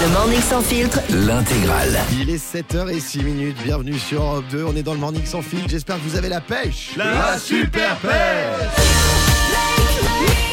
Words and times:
Le 0.00 0.08
Morning 0.08 0.40
Sans 0.40 0.62
Filtre, 0.62 0.98
L'intégrale. 1.10 2.00
Il 2.18 2.30
est 2.30 2.42
7h06 2.42 3.22
minutes, 3.22 3.56
bienvenue 3.62 3.98
sur 3.98 4.22
Europe 4.22 4.46
2, 4.50 4.64
on 4.64 4.74
est 4.74 4.82
dans 4.82 4.94
le 4.94 4.98
Morning 4.98 5.24
Sans 5.26 5.42
Fil, 5.42 5.68
j'espère 5.68 5.96
que 5.96 6.02
vous 6.02 6.16
avez 6.16 6.28
la 6.28 6.40
pêche. 6.40 6.92
La 6.96 7.38
super 7.38 7.96
pêche. 7.96 8.10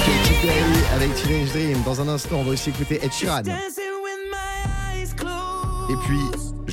Katy 0.05 0.34
Perry 0.42 0.84
avec 0.96 1.15
Teenage 1.15 1.50
Dream, 1.54 1.81
dans 1.84 2.02
un 2.02 2.10
instant 2.10 2.38
on 2.39 2.44
va 2.44 2.52
aussi 2.52 2.70
écouter 2.70 3.00
Ed 3.02 3.12
Sheeran. 3.13 3.44
Et 5.90 5.96
puis, 6.06 6.19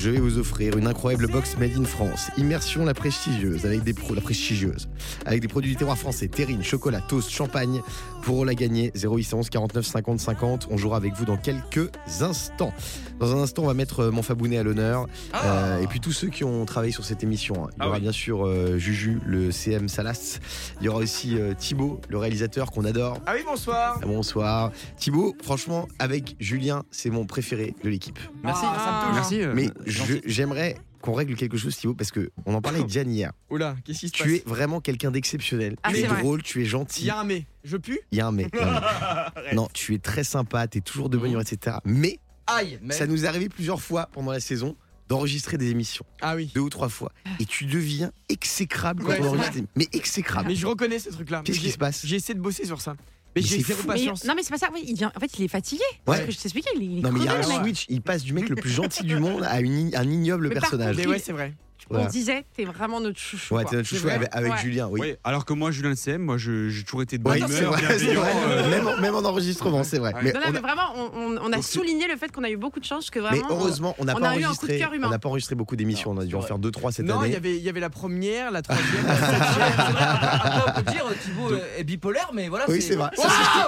je 0.04 0.10
vais 0.10 0.20
vous 0.20 0.36
offrir 0.38 0.76
une 0.76 0.86
incroyable 0.86 1.26
box 1.28 1.56
made 1.56 1.78
in 1.78 1.84
France. 1.86 2.30
Immersion 2.36 2.84
la 2.84 2.92
prestigieuse 2.92 3.64
avec 3.64 3.84
des 3.84 3.94
pro- 3.94 4.12
la 4.14 4.20
prestigieuse 4.20 4.86
avec 5.24 5.40
des 5.40 5.48
produits 5.48 5.70
du 5.70 5.76
terroir 5.76 5.96
français, 5.96 6.28
terrine, 6.28 6.62
chocolat, 6.62 7.00
toast, 7.00 7.30
champagne. 7.30 7.80
Pour 8.22 8.44
la 8.46 8.54
gagner, 8.54 8.90
0811 8.94 9.48
49 9.50 9.84
50 9.84 10.18
50. 10.20 10.68
On 10.70 10.76
jouera 10.78 10.96
avec 10.98 11.12
vous 11.14 11.24
dans 11.26 11.36
quelques 11.36 11.90
instants. 12.20 12.72
Dans 13.20 13.34
un 13.36 13.42
instant, 13.42 13.62
on 13.64 13.66
va 13.66 13.74
mettre 13.74 14.00
euh, 14.00 14.10
mon 14.10 14.22
Fabounet 14.22 14.56
à 14.58 14.62
l'honneur. 14.62 15.06
Euh, 15.44 15.80
et 15.82 15.86
puis 15.86 16.00
tous 16.00 16.12
ceux 16.12 16.28
qui 16.28 16.42
ont 16.42 16.64
travaillé 16.64 16.90
sur 16.92 17.04
cette 17.04 17.22
émission. 17.22 17.64
hein. 17.66 17.68
Il 17.72 17.78
y 17.78 17.80
Ah 17.80 17.86
aura 17.88 17.96
oui. 17.96 18.02
bien 18.02 18.12
sûr 18.12 18.46
euh, 18.46 18.78
Juju, 18.78 19.20
le 19.26 19.52
CM 19.52 19.88
Salas. 19.88 20.38
Il 20.80 20.86
y 20.86 20.88
aura 20.88 21.00
aussi 21.00 21.38
euh, 21.38 21.52
Thibaut, 21.54 22.00
le 22.08 22.16
réalisateur 22.18 22.70
qu'on 22.72 22.84
adore. 22.86 23.18
Ah 23.26 23.32
oui, 23.36 23.42
bonsoir 23.46 23.98
Ah, 24.02 24.06
Bonsoir. 24.06 24.72
Thibaut, 24.96 25.34
franchement, 25.42 25.86
avec 25.98 26.34
Julien, 26.40 26.82
c'est 26.90 27.10
mon 27.10 27.26
préféré 27.26 27.74
de 27.84 27.88
l'équipe. 27.90 28.18
Merci, 28.42 28.64
Ah. 28.66 28.78
ça 28.78 28.90
me 28.90 29.06
touche. 29.06 29.14
Merci. 29.16 29.42
euh, 29.42 29.52
Mais 29.54 29.68
je- 29.86 29.93
j'aimerais 30.26 30.76
qu'on 31.00 31.12
règle 31.12 31.34
quelque 31.36 31.56
chose, 31.56 31.76
Thibaut, 31.76 31.94
parce 31.94 32.10
que 32.10 32.30
on 32.46 32.54
en 32.54 32.62
parlait 32.62 32.78
avec 32.80 32.90
Diane 32.90 33.10
hier. 33.12 33.32
Oula, 33.50 33.76
qu'est-ce 33.84 34.00
qui 34.00 34.08
se 34.08 34.12
passe 34.12 34.22
Tu 34.26 34.36
es 34.36 34.42
vraiment 34.46 34.80
quelqu'un 34.80 35.10
d'exceptionnel. 35.10 35.76
Ah, 35.82 35.90
tu 35.92 35.98
es 35.98 36.06
vrai. 36.06 36.22
drôle, 36.22 36.42
tu 36.42 36.60
es 36.60 36.64
Il 36.64 36.68
gentil. 36.68 37.04
y 37.04 37.10
a 37.10 37.18
un 37.20 37.24
mais. 37.24 37.44
Je 37.62 37.76
pue 37.76 38.00
Il 38.10 38.18
y 38.18 38.20
a 38.20 38.26
un 38.26 38.32
mais. 38.32 38.48
il 39.50 39.54
non, 39.56 39.68
tu 39.72 39.94
es 39.94 39.98
très 39.98 40.24
sympa, 40.24 40.66
tu 40.68 40.78
es 40.78 40.80
toujours 40.80 41.08
de 41.10 41.16
bonne 41.18 41.30
humeur, 41.30 41.42
etc. 41.42 41.76
Mais 41.84 42.18
Aïe, 42.46 42.78
mais 42.82 42.94
ça 42.94 43.06
nous 43.06 43.24
est 43.24 43.28
arrivé 43.28 43.48
plusieurs 43.48 43.80
fois 43.80 44.08
pendant 44.12 44.32
la 44.32 44.40
saison 44.40 44.76
d'enregistrer 45.08 45.58
des 45.58 45.70
émissions, 45.70 46.04
Ah 46.22 46.34
oui. 46.34 46.50
deux 46.54 46.62
ou 46.62 46.70
trois 46.70 46.88
fois. 46.88 47.12
Et 47.38 47.44
tu 47.44 47.66
deviens 47.66 48.10
exécrable 48.30 49.02
quand 49.02 49.10
Ouais, 49.10 49.20
on 49.20 49.28
enregistre. 49.28 49.52
des- 49.54 49.64
Mais 49.76 49.88
exécrable. 49.92 50.48
Mais 50.48 50.54
je 50.54 50.66
reconnais 50.66 50.98
ce 50.98 51.10
truc-là. 51.10 51.42
Qu'est-ce 51.44 51.60
qui 51.60 51.70
se 51.70 51.76
passe? 51.78 52.06
J'ai 52.06 52.16
essayé 52.16 52.34
de 52.34 52.40
bosser 52.40 52.64
sur 52.64 52.80
ça. 52.80 52.96
Mais 53.36 53.42
Mais 53.42 53.48
j'ai 53.48 53.56
c'est 53.58 53.62
zéro 53.74 53.82
patience. 53.82 54.24
non 54.24 54.34
mais 54.36 54.42
c'est 54.44 54.50
pas 54.50 54.58
ça, 54.58 54.68
oui, 54.72 54.84
il 54.86 54.94
vient, 54.94 55.10
en 55.14 55.18
fait 55.20 55.30
il 55.38 55.44
est 55.44 55.48
fatigué. 55.48 55.82
Ouais. 56.06 56.16
C'est 56.16 56.22
ce 56.22 56.26
que 56.26 56.32
je 56.32 56.38
t'expliquais, 56.42 56.70
il, 56.76 56.82
est- 56.82 56.86
il 56.86 56.98
est 56.98 57.02
Non, 57.02 57.10
mais 57.12 57.20
il 57.20 57.24
y 57.24 57.28
a 57.28 57.32
crevé, 57.34 57.54
un 57.54 57.58
le 57.58 57.64
mec. 57.64 57.76
switch, 57.76 57.86
il 57.88 58.00
passe 58.00 58.22
du 58.22 58.32
mec 58.32 58.48
le 58.48 58.54
plus 58.56 58.70
gentil 58.70 59.02
du 59.04 59.16
monde 59.16 59.42
à 59.44 59.60
une- 59.60 59.94
un 59.96 60.08
ignoble 60.10 60.48
Mais 60.48 60.54
par 60.54 60.62
personnage. 60.62 60.96
Mais 60.96 61.06
ouais, 61.06 61.18
c'est 61.18 61.32
vrai. 61.32 61.52
Voilà. 61.90 62.06
On 62.06 62.08
disait, 62.08 62.44
t'es 62.56 62.64
vraiment 62.64 63.00
notre 63.00 63.18
chouchou. 63.18 63.54
Ouais, 63.54 63.64
t'es 63.64 63.76
notre 63.76 63.88
chouchou 63.88 64.04
vrai 64.04 64.14
avec, 64.14 64.28
avec 64.32 64.52
Ouais. 64.52 64.58
Julien, 64.58 64.88
oui. 64.90 65.14
Alors 65.24 65.44
que 65.44 65.52
moi, 65.52 65.70
Julien 65.70 65.90
le 65.90 65.96
CM, 65.96 66.22
moi, 66.22 66.36
j'ai 66.38 66.82
toujours 66.84 67.02
été 67.02 67.18
de 67.18 67.22
bonne 67.22 67.34
Ouais, 67.42 67.48
c'est 67.48 67.58
humeur, 67.60 67.72
vrai, 67.72 67.82
vrai. 67.82 68.32
euh, 68.48 68.70
Même, 68.70 68.86
en- 68.88 68.96
même 69.00 69.14
en 69.14 69.24
enregistrement, 69.24 69.84
c'est 69.84 69.98
vrai. 69.98 70.14
Ouais. 70.14 70.20
Mais, 70.22 70.32
Non, 70.32 70.40
non, 70.40 70.46
on 70.48 70.52
mais 70.52 70.58
a, 70.58 70.62
vraiment, 70.62 71.40
on, 71.42 71.52
a 71.52 71.62
souligné 71.62 72.08
le 72.08 72.16
fait 72.16 72.32
qu'on 72.32 72.42
a 72.44 72.50
eu 72.50 72.56
beaucoup 72.56 72.80
de 72.80 72.84
chance 72.84 73.10
que 73.10 73.18
mais 73.20 73.28
vraiment. 73.28 73.46
heureusement, 73.50 73.94
on 73.98 74.04
n'a 74.04 74.14
pas 74.14 74.28
a 74.30 74.36
eu 74.36 74.44
un 74.44 74.48
coup 74.54 74.66
de 74.66 74.72
enregistré. 74.72 74.78
cœur 74.78 74.92
humain. 74.94 75.08
On 75.08 75.10
n'a 75.10 75.18
pas 75.18 75.28
enregistré 75.28 75.54
beaucoup 75.54 75.76
d'émissions. 75.76 76.10
On 76.12 76.18
a 76.18 76.24
dû 76.24 76.34
en 76.34 76.40
faire 76.42 76.58
deux, 76.58 76.70
trois 76.70 76.90
cette 76.92 77.04
Non, 77.06 77.20
il 77.22 77.24
année. 77.26 77.32
y 77.34 77.36
avait, 77.36 77.56
il 77.56 77.62
y 77.62 77.68
avait 77.68 77.80
la 77.80 77.90
première, 77.90 78.50
la 78.50 78.62
troisième, 78.62 79.06
la 79.06 79.16
septième. 79.16 79.38
Ah, 79.76 80.46
Après, 80.46 80.70
on 80.70 80.82
peut 80.82 80.90
dire 80.92 81.04
Thibaut 81.22 81.52
euh, 81.52 81.78
est 81.78 81.84
bipolaire, 81.84 82.30
mais 82.34 82.48
voilà. 82.48 82.64
Oui, 82.68 82.80
c'est 82.82 82.96
vrai. 82.96 83.10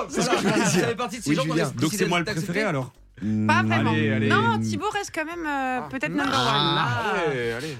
C'est 0.08 0.22
ce 0.22 0.30
que 0.30 0.36
je 0.36 0.42
voulais 0.42 0.54
dire. 0.54 0.66
Ça 0.70 0.86
fait 0.88 0.94
partie 0.96 1.18
de 1.18 1.22
ces 1.24 1.34
gens 1.34 1.44
Donc 1.44 1.92
c'est 1.92 2.06
moi 2.06 2.18
le 2.18 2.24
préféré 2.24 2.62
alors 2.62 2.92
Pas 3.20 3.62
vraiment. 3.62 3.90
Allez, 3.92 4.10
allez. 4.12 4.28
Non, 4.28 4.58
Thibaut 4.58 4.88
reste 4.90 5.10
quand 5.14 5.24
même 5.24 5.46
euh, 5.46 5.80
peut-être 5.90 6.10
number 6.10 6.24
one. 6.26 6.32
Ah, 6.34 7.14
allez, 7.28 7.52
allez. 7.52 7.76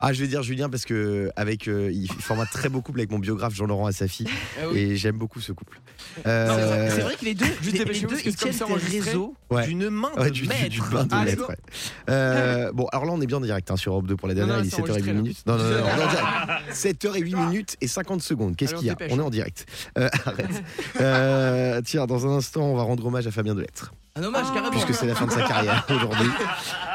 Ah, 0.00 0.12
je 0.12 0.20
vais 0.20 0.28
dire 0.28 0.44
Julien 0.44 0.68
parce 0.70 0.84
que 0.84 1.28
avec 1.34 1.66
euh, 1.66 1.90
il 1.92 2.06
forme 2.12 2.38
un 2.38 2.46
très 2.46 2.68
beau 2.68 2.80
couple 2.82 3.00
avec 3.00 3.10
mon 3.10 3.18
biographe 3.18 3.54
Jean-Laurent 3.54 3.86
Assafi 3.86 4.26
Ah 4.60 4.66
oui. 4.70 4.78
et 4.78 4.96
j'aime 4.96 5.16
beaucoup 5.18 5.40
ce 5.40 5.50
couple. 5.50 5.80
Non, 6.18 6.22
Euh, 6.30 6.88
C'est 6.94 7.00
vrai 7.00 7.16
que 7.16 7.24
les 7.24 7.34
deux, 7.34 7.44
les, 7.64 7.72
les 7.84 8.00
deux 8.02 8.16
ils 8.24 8.36
tiennent 8.36 8.54
enregistré. 8.62 9.00
réseaux 9.00 9.34
Ouais. 9.50 9.66
d'une 9.66 9.90
main 9.90 10.10
de 10.16 10.20
Ouais, 10.20 10.30
du, 10.30 10.46
maître. 10.46 10.68
du 10.68 10.80
bain 10.82 11.02
de 11.04 11.34
go. 11.34 11.46
ouais. 11.48 11.56
Euh, 12.10 12.70
bon, 12.72 12.86
alors 12.92 13.06
là, 13.06 13.12
on 13.12 13.20
est 13.20 13.26
bien 13.26 13.38
en 13.38 13.40
direct 13.40 13.68
hein, 13.72 13.76
sur 13.76 13.90
Europe 13.92 14.06
2 14.06 14.14
pour 14.14 14.28
la 14.28 14.34
dernière, 14.34 14.58
non, 14.58 14.62
il 14.62 14.68
est 14.68 14.70
c'est 14.70 14.82
7h08 14.82 14.90
enregistré, 14.90 15.12
là. 15.12 15.20
minutes. 15.20 15.38
Non, 15.46 15.56
non, 15.56 15.64
non, 15.64 15.70
non, 15.70 15.76
on 15.84 15.88
est 15.88 16.04
en 16.04 16.08
direct. 16.08 16.72
7h08 16.72 17.36
minutes 17.48 17.76
et 17.80 17.88
50 17.88 18.22
secondes. 18.22 18.54
Qu'est-ce 18.56 18.74
qu'il 18.76 18.86
y 18.86 18.90
a 18.90 18.94
dépêche. 18.94 19.10
On 19.12 19.18
est 19.18 19.22
en 19.22 19.30
direct. 19.30 19.66
Euh, 19.98 20.08
arrête. 20.26 20.62
Euh, 21.00 21.80
tiens, 21.84 22.06
dans 22.06 22.24
un 22.24 22.36
instant, 22.36 22.62
on 22.62 22.76
va 22.76 22.82
rendre 22.82 23.04
hommage 23.04 23.26
à 23.26 23.32
Fabien 23.32 23.56
Delettre, 23.56 23.92
Un 24.14 24.22
hommage 24.22 24.44
Ah. 24.48 24.54
carrément. 24.54 24.70
puisque 24.70 24.94
c'est 24.94 25.06
la 25.06 25.16
fin 25.16 25.26
de 25.26 25.32
sa 25.32 25.42
carrière 25.42 25.84
aujourd'hui. 25.90 26.28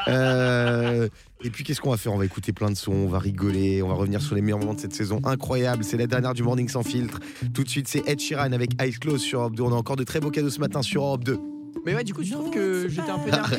Euh, 0.08 1.08
et 1.44 1.50
puis, 1.50 1.62
qu'est-ce 1.62 1.80
qu'on 1.80 1.90
va 1.90 1.98
faire? 1.98 2.12
On 2.12 2.16
va 2.16 2.24
écouter 2.24 2.52
plein 2.54 2.70
de 2.70 2.74
sons, 2.74 2.92
on 2.92 3.08
va 3.08 3.18
rigoler, 3.18 3.82
on 3.82 3.88
va 3.88 3.94
revenir 3.94 4.22
sur 4.22 4.34
les 4.34 4.40
meilleurs 4.40 4.58
moments 4.58 4.74
de 4.74 4.80
cette 4.80 4.94
saison 4.94 5.20
incroyable. 5.24 5.84
C'est 5.84 5.98
la 5.98 6.06
dernière 6.06 6.32
du 6.32 6.42
Morning 6.42 6.68
sans 6.68 6.82
filtre. 6.82 7.20
Tout 7.52 7.64
de 7.64 7.68
suite, 7.68 7.86
c'est 7.86 8.08
Ed 8.08 8.18
Sheeran 8.18 8.52
avec 8.52 8.80
Eyes 8.80 8.94
Closed 8.94 9.20
sur 9.20 9.40
Europe 9.40 9.54
2. 9.54 9.62
On 9.62 9.72
a 9.72 9.74
encore 9.74 9.96
de 9.96 10.04
très 10.04 10.20
beaux 10.20 10.30
cadeaux 10.30 10.48
ce 10.48 10.58
matin 10.58 10.80
sur 10.80 11.02
Europe 11.02 11.22
2. 11.22 11.38
Mais 11.84 11.94
ouais, 11.94 12.04
du 12.04 12.14
coup, 12.14 12.22
tu 12.22 12.30
trouves 12.30 12.50
que 12.50 12.88
j'étais 12.88 13.10
un 13.10 13.18
peu 13.18 13.28
énervé 13.28 13.58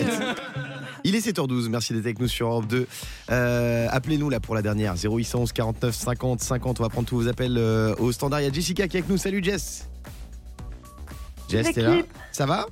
Il 1.04 1.16
est 1.16 1.20
7h12, 1.28 1.70
merci 1.70 1.94
d'être 1.94 2.06
avec 2.06 2.20
nous 2.20 2.28
sur 2.28 2.48
Europe 2.48 2.66
2. 2.66 2.88
Euh, 3.30 3.88
Appelez-nous 3.92 4.32
là 4.32 4.40
pour 4.40 4.56
la 4.56 4.64
dernière, 4.64 4.96
0811 4.96 5.52
49 5.52 5.94
50 5.94 6.42
50. 6.42 6.80
On 6.80 6.84
va 6.84 6.90
prendre 6.90 7.08
tous 7.08 7.18
vos 7.18 7.28
appels 7.28 7.56
euh, 7.60 7.94
au 8.00 8.12
standard. 8.12 8.42
Il 8.42 8.46
y 8.46 8.48
a 8.48 8.52
Jessica 8.52 8.88
qui 8.88 8.98
est 8.98 9.02
avec 9.02 9.12
nous. 9.12 9.18
Salut 9.18 9.44
Jess. 9.44 9.88
Jess, 11.50 11.72
t'es 11.72 11.82
là? 11.82 11.98
Ça 12.32 12.48
va? 12.48 12.66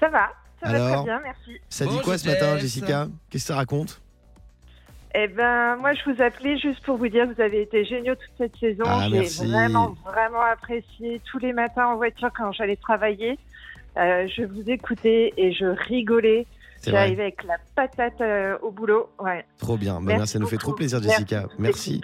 Ça 0.00 0.08
va, 0.08 0.30
ça 0.62 0.68
va 0.70 0.74
Alors 0.74 1.04
très 1.04 1.04
bien, 1.04 1.20
merci. 1.22 1.60
Ça 1.68 1.84
dit 1.84 1.98
quoi 2.02 2.16
ce 2.16 2.26
matin, 2.26 2.54
Jess. 2.54 2.62
Jessica? 2.62 3.08
Qu'est-ce 3.28 3.44
que 3.44 3.48
ça 3.48 3.56
raconte? 3.56 4.01
Eh 5.14 5.28
ben, 5.28 5.76
moi, 5.76 5.92
je 5.92 6.10
vous 6.10 6.22
appelais 6.22 6.56
juste 6.58 6.82
pour 6.84 6.96
vous 6.96 7.08
dire 7.08 7.28
que 7.28 7.34
vous 7.34 7.40
avez 7.42 7.62
été 7.62 7.84
géniaux 7.84 8.14
toute 8.14 8.32
cette 8.38 8.56
saison. 8.56 8.84
Ah, 8.86 9.06
J'ai 9.10 9.18
merci. 9.18 9.46
vraiment, 9.46 9.94
vraiment 10.06 10.40
apprécié 10.40 11.20
tous 11.30 11.38
les 11.38 11.52
matins 11.52 11.86
en 11.88 11.96
voiture 11.96 12.30
quand 12.34 12.50
j'allais 12.52 12.76
travailler. 12.76 13.38
Euh, 13.98 14.26
je 14.34 14.42
vous 14.44 14.70
écoutais 14.70 15.34
et 15.36 15.52
je 15.52 15.66
rigolais. 15.66 16.46
C'est 16.78 16.90
vrai, 16.90 17.00
J'arrivais 17.00 17.22
avec 17.24 17.44
la 17.44 17.56
patate 17.76 18.20
euh, 18.22 18.56
au 18.62 18.70
boulot. 18.70 19.10
Ouais. 19.20 19.44
trop 19.58 19.76
bien. 19.76 19.94
Bah, 19.96 20.00
Merci 20.00 20.18
merci, 20.18 20.32
ça 20.32 20.38
nous 20.38 20.46
fait 20.46 20.56
trop 20.56 20.72
plaisir, 20.72 21.02
Jessica. 21.02 21.44
Merci. 21.58 22.00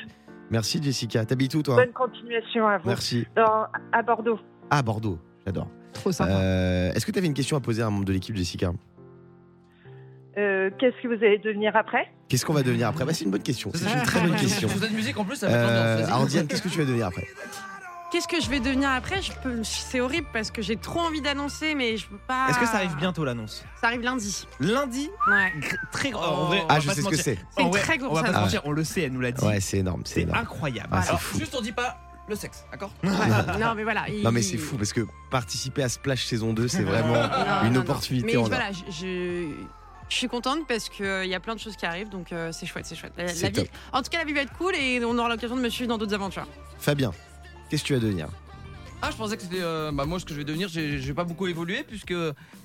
Merci, 0.51 0.83
Jessica. 0.83 1.25
T'habites 1.25 1.55
où, 1.55 1.63
toi 1.63 1.77
Bonne 1.77 1.93
continuation 1.93 2.67
à 2.69 2.77
vous. 2.79 2.89
Merci. 2.89 3.27
Dans- 3.35 3.67
à 3.93 4.03
Bordeaux. 4.03 4.39
Ah, 4.71 4.83
Bordeaux. 4.83 5.19
J'adore. 5.47 5.69
Trop 5.95 6.13
sympa. 6.13 6.31
Euh, 6.33 6.93
Est-ce 6.93 7.07
que 7.07 7.11
tu 7.13 7.19
avais 7.19 7.27
une 7.27 7.35
question 7.35 7.57
à 7.57 7.61
poser 7.61 7.83
à 7.83 7.87
un 7.87 7.91
membre 7.91 8.05
de 8.05 8.13
l'équipe, 8.13 8.37
Jessica? 8.37 8.71
Euh, 10.37 10.71
Qu'est-ce 10.79 10.97
que 11.03 11.09
vous 11.09 11.25
allez 11.25 11.39
devenir 11.39 11.75
après? 11.75 12.07
Qu'est-ce 12.29 12.45
qu'on 12.45 12.53
va 12.55 12.63
devenir 12.63 12.89
après? 12.89 13.05
Bah, 13.05 13.15
C'est 13.15 13.25
une 13.25 13.31
bonne 13.31 13.43
question. 13.43 13.71
C'est 13.75 13.91
une 13.91 14.03
très 14.03 14.21
bonne 14.21 14.37
question. 14.41 14.69
Vous 14.69 14.81
de 14.81 14.89
musique 14.93 15.17
en 15.19 15.25
plus, 15.25 15.37
ça. 15.37 15.47
Euh, 15.47 16.07
alors, 16.07 16.27
Diane, 16.27 16.47
qu'est-ce 16.47 16.63
que 16.63 16.69
tu 16.69 16.79
vas 16.79 16.85
devenir 16.85 17.07
après? 17.07 17.27
Qu'est-ce 18.11 18.27
que 18.29 18.41
je 18.41 18.49
vais 18.49 18.59
devenir 18.61 18.89
après? 18.91 19.21
Peux... 19.43 19.63
C'est 19.65 20.01
horrible 20.01 20.27
parce 20.33 20.51
que 20.51 20.63
j'ai 20.63 20.77
trop 20.77 21.01
envie 21.01 21.21
d'annoncer, 21.21 21.75
mais 21.75 21.97
je 21.99 22.07
peux 22.07 22.17
pas. 22.27 22.47
Est-ce 22.49 22.59
que 22.59 22.65
ça 22.67 22.77
arrive 22.77 22.97
bientôt 22.97 23.23
l'annonce? 23.25 23.65
Ça 23.81 23.89
arrive 23.89 24.01
lundi. 24.01 24.47
Lundi, 24.61 25.11
Ouais. 25.29 25.53
gr- 25.61 25.77
très 25.93 26.11
grand. 26.11 26.27
en 26.27 26.45
vrai, 26.47 26.61
on 26.63 26.67
Ah, 26.71 26.81
je 26.81 26.89
sais 26.91 27.03
ce 27.03 27.09
que 27.09 27.17
c'est. 27.17 27.39
C'est 27.57 27.63
une 27.63 27.71
très 27.71 27.95
On 28.03 28.07
grosse 28.07 28.17
va 28.19 28.23
pas 28.23 28.29
se 28.33 28.37
annonce. 28.37 28.45
mentir, 28.55 28.63
on 28.65 28.73
le 28.73 28.85
sait, 28.85 29.03
elle 29.03 29.13
nous 29.13 29.21
l'a 29.21 29.33
dit. 29.33 29.45
Ouais, 29.45 29.61
c'est 29.61 29.79
énorme. 29.79 30.03
C'est 30.07 30.27
incroyable. 30.33 30.89
Ah, 30.93 31.01
Alors, 31.07 31.21
fou. 31.21 31.39
juste 31.39 31.55
on 31.55 31.61
dit 31.61 31.73
pas 31.73 31.99
le 32.29 32.35
sexe, 32.35 32.65
d'accord? 32.73 32.93
Ouais. 33.05 33.11
non, 33.61 33.75
mais 33.75 33.83
voilà. 33.85 34.09
il- 34.09 34.23
Non 34.23 34.33
mais 34.33 34.43
c'est 34.43 34.57
fou 34.59 34.77
parce 34.77 34.93
que 34.95 35.03
participer 35.31 35.83
à 35.83 35.89
Splash 35.91 36.25
saison 36.27 36.53
2 36.55 36.67
c'est 36.69 36.83
vraiment 36.83 37.13
Non, 37.15 37.29
une 37.65 37.69
non, 37.69 37.75
non. 37.75 37.81
opportunité 37.81 38.27
Mais 38.27 38.37
en 38.39 38.45
voilà, 38.45 38.71
je, 38.91 39.49
je, 40.09 40.15
suis 40.15 40.29
contente 40.29 40.67
parce 40.67 40.89
qu'il 40.89 41.27
y 41.27 41.35
a 41.35 41.41
plein 41.41 41.55
de 41.55 41.61
choses 41.61 41.77
qui 41.77 41.87
arrivent, 41.87 42.09
donc 42.09 42.33
euh, 42.33 42.51
c'est 42.53 42.67
chouette, 42.67 42.87
c'est 42.87 42.97
chouette. 42.97 43.13
La, 43.17 43.29
C'est 43.29 43.43
la 43.45 43.49
vie, 43.51 43.55
top. 43.55 43.69
en 43.93 44.03
tout 44.03 44.11
cas, 44.11 44.19
la 44.19 44.25
vie 44.25 44.33
va 44.33 44.41
être 44.43 44.53
cool 44.57 44.75
et 44.75 45.05
on 45.05 45.17
aura 45.19 45.29
l'occasion 45.29 45.57
de 45.57 45.61
me 45.61 45.69
suivre 45.69 45.89
dans 45.89 45.99
d'autres 45.99 46.15
aventures. 46.15 46.47
Fabien, 46.79 47.13
qu'est-ce 47.69 47.83
que 47.83 47.89
tu 47.89 47.95
vas 47.95 48.01
devenir? 48.01 48.29
Ah, 49.01 49.11
je 49.13 49.17
pensais 49.17 49.37
que 49.37 49.43
c'était. 49.43 49.61
euh, 49.61 49.93
bah, 49.93 50.07
moi, 50.07 50.19
ce 50.19 50.25
que 50.25 50.33
je 50.33 50.39
vais 50.39 50.45
devenir, 50.45 50.69
j'ai 50.69 50.99
j'ai 50.99 51.15
pas 51.15 51.23
beaucoup 51.23 51.47
évolué 51.47 51.85
puisque 51.85 52.15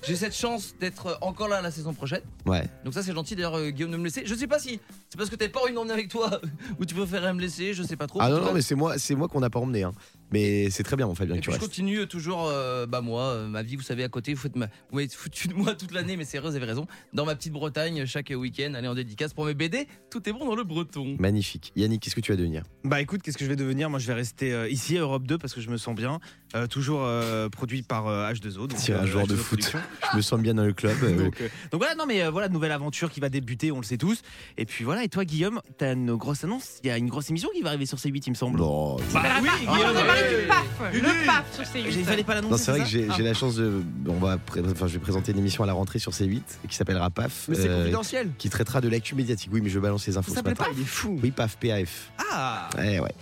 j'ai 0.02 0.16
cette 0.16 0.34
chance 0.34 0.74
d'être 0.80 1.16
encore 1.20 1.46
là 1.46 1.60
la 1.62 1.70
saison 1.70 1.94
prochaine. 1.94 2.22
Ouais. 2.44 2.68
Donc, 2.84 2.92
ça, 2.92 3.04
c'est 3.04 3.14
gentil 3.14 3.36
d'ailleurs, 3.36 3.56
euh, 3.56 3.70
Guillaume, 3.70 3.92
de 3.92 3.96
me 3.96 4.04
laisser. 4.04 4.22
Je 4.26 4.34
sais 4.34 4.48
pas 4.48 4.58
si 4.58 4.80
c'est 5.08 5.16
parce 5.16 5.30
que 5.30 5.36
t'avais 5.36 5.50
pas 5.50 5.60
envie 5.60 5.70
de 5.70 5.76
m'emmener 5.76 5.92
avec 5.92 6.08
toi 6.08 6.40
ou 6.80 6.84
tu 6.84 6.94
préférais 6.94 7.32
me 7.34 7.40
laisser, 7.40 7.72
je 7.72 7.84
sais 7.84 7.96
pas 7.96 8.08
trop. 8.08 8.18
Ah 8.20 8.28
non 8.30 8.40
non 8.40 8.52
mais 8.52 8.62
c'est 8.62 8.74
moi 8.74 8.98
c'est 8.98 9.14
moi 9.14 9.28
qu'on 9.28 9.40
n'a 9.40 9.50
pas 9.50 9.60
emmené 9.60 9.84
hein. 9.84 9.92
Mais 10.34 10.68
c'est 10.70 10.82
très 10.82 10.96
bien 10.96 11.06
mon 11.06 11.14
Fabien 11.14 11.36
Et 11.36 11.38
que 11.38 11.44
tu 11.44 11.50
puis 11.50 11.54
je 11.56 11.60
restes. 11.60 11.70
continue 11.70 12.06
toujours, 12.08 12.48
euh, 12.50 12.86
bah 12.86 13.00
moi, 13.00 13.22
euh, 13.22 13.46
ma 13.48 13.62
vie, 13.62 13.76
vous 13.76 13.82
savez, 13.82 14.02
à 14.04 14.08
côté, 14.08 14.34
vous, 14.34 14.40
faites 14.40 14.56
ma... 14.56 14.66
vous 14.90 14.96
m'avez 14.96 15.08
foutu 15.08 15.48
de 15.48 15.54
moi 15.54 15.74
toute 15.74 15.92
l'année, 15.92 16.16
mais 16.16 16.24
c'est 16.24 16.38
vrai, 16.38 16.50
vous 16.50 16.56
avez 16.56 16.66
raison. 16.66 16.86
Dans 17.12 17.24
ma 17.24 17.34
petite 17.36 17.52
Bretagne, 17.52 18.04
chaque 18.04 18.32
week-end, 18.36 18.74
aller 18.74 18.88
en 18.88 18.94
dédicace 18.94 19.32
pour 19.32 19.44
mes 19.46 19.54
BD, 19.54 19.86
tout 20.10 20.28
est 20.28 20.32
bon 20.32 20.44
dans 20.44 20.56
le 20.56 20.64
breton. 20.64 21.16
Magnifique. 21.20 21.72
Yannick, 21.76 22.02
qu'est-ce 22.02 22.16
que 22.16 22.20
tu 22.20 22.32
vas 22.32 22.36
devenir? 22.36 22.64
Bah 22.82 23.00
écoute, 23.00 23.22
qu'est-ce 23.22 23.38
que 23.38 23.44
je 23.44 23.50
vais 23.50 23.56
devenir? 23.56 23.88
Moi 23.90 23.98
je 24.00 24.06
vais 24.08 24.14
rester 24.14 24.52
euh, 24.52 24.68
ici 24.68 24.96
à 24.98 25.00
Europe 25.02 25.24
2 25.26 25.38
parce 25.38 25.54
que 25.54 25.60
je 25.60 25.70
me 25.70 25.76
sens 25.76 25.94
bien. 25.94 26.18
Euh, 26.56 26.66
toujours 26.66 27.00
euh, 27.04 27.48
produit 27.48 27.82
par 27.82 28.06
euh, 28.08 28.30
H2O. 28.32 28.66
Donc, 28.68 28.74
C'est 28.76 28.92
un 28.92 29.06
joueur 29.06 29.26
de 29.26 29.34
H2O 29.34 29.38
foot. 29.38 29.72
Je 30.12 30.16
me 30.16 30.22
sens 30.22 30.40
bien 30.40 30.54
dans 30.54 30.64
le 30.64 30.72
club. 30.72 30.96
euh, 31.02 31.16
donc, 31.24 31.40
euh, 31.40 31.48
donc 31.70 31.80
voilà, 31.80 31.94
non 31.96 32.06
mais 32.06 32.22
euh, 32.22 32.30
voilà, 32.30 32.48
nouvelle 32.48 32.72
aventure 32.72 33.10
qui 33.10 33.20
va 33.20 33.28
débuter, 33.28 33.70
on 33.72 33.78
le 33.78 33.84
sait 33.84 33.96
tous. 33.98 34.22
Et 34.56 34.64
puis 34.64 34.84
voilà, 34.84 35.04
et 35.04 35.08
toi 35.08 35.24
Guillaume, 35.24 35.60
t'as 35.78 35.92
une 35.94 36.14
grosse 36.16 36.44
annonce. 36.44 36.78
Il 36.82 36.88
y 36.88 36.90
a 36.90 36.98
une 36.98 37.08
grosse 37.08 37.30
émission 37.30 37.48
qui 37.54 37.62
va 37.62 37.68
arriver 37.70 37.86
sur 37.86 37.98
C8, 37.98 38.22
il 38.26 38.30
me 38.30 38.34
semble. 38.34 38.58
non, 38.58 38.96
Bah 39.12 39.22
oui, 39.42 39.48
on 39.66 39.72
va 39.72 39.76
Guillaume. 39.92 39.96
Du 40.28 40.46
PAF, 40.46 40.92
le 40.92 41.26
PAF 41.26 41.54
sur 41.54 41.66
ces 41.66 41.80
Il 41.80 42.04
fallait 42.04 42.24
pas 42.24 42.34
l'annoncer. 42.34 42.50
non 42.52 42.56
c'est 42.58 42.70
vrai 42.70 42.80
que 42.80 42.86
j'ai 42.86 43.06
Ah. 43.10 43.14
j'ai 43.16 43.22
la 43.22 43.34
chance 43.34 43.56
de 43.56 43.82
on 44.06 44.14
va 44.14 44.36
pré- 44.38 44.60
enfin 44.64 44.86
je 44.86 44.92
vais 44.94 44.98
présenter 44.98 45.32
une 45.32 45.38
émission 45.38 45.62
à 45.64 45.66
la 45.66 45.72
rentrée 45.72 45.98
sur 45.98 46.12
C8 46.12 46.42
qui 46.68 46.76
s'appellera 46.76 47.10
PAF 47.10 47.46
Mais 47.48 47.56
c'est 47.56 47.68
euh, 47.68 47.78
confidentiel. 47.80 48.30
qui 48.38 48.48
traitera 48.50 48.80
de 48.80 48.88
l'actu 48.88 49.14
médiatique. 49.14 49.50
Oui 49.52 49.60
mais 49.62 49.70
je 49.70 49.78
balance 49.78 50.06
les 50.06 50.16
infos 50.16 50.30
Ça 50.30 50.30
ce 50.30 50.36
s'appelle 50.36 50.52
matin. 50.52 50.64
pas, 50.64 50.70
il 50.76 50.82
est 50.82 50.86
fou. 50.86 51.18
Oui 51.22 51.30
PAF 51.30 51.56
PAF. 51.56 52.10
Ah 52.30 52.68
Ouais 52.78 52.98
ouais. 53.00 53.14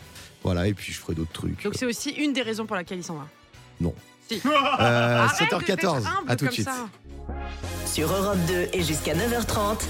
Voilà 0.43 0.67
et 0.67 0.75
puis 0.75 0.93
je 0.93 0.99
ferai 0.99 1.15
d'autres 1.15 1.33
trucs. 1.33 1.63
Donc 1.63 1.75
c'est 1.77 1.87
aussi 1.87 2.11
une 2.11 2.33
des 2.33 2.43
raisons 2.43 2.67
pour 2.67 2.77
laquelle 2.77 2.99
il 2.99 3.05
s'en 3.05 3.15
va. 3.17 3.27
Non. 3.81 3.95
Si. 4.29 4.41
Euh, 4.47 4.49
Arrête 5.25 5.51
de 5.51 5.57
7h14. 5.57 6.03
faire 6.03 6.19
humble 6.19 6.31
À 6.31 6.37
tout 6.37 6.45
de 6.45 6.49
comme 6.49 6.55
suite. 6.55 6.65
ça. 6.67 6.89
Sur 7.87 8.11
Europe 8.13 8.39
2 8.49 8.69
et 8.73 8.83
jusqu'à 8.83 9.15
9h30, 9.15 9.81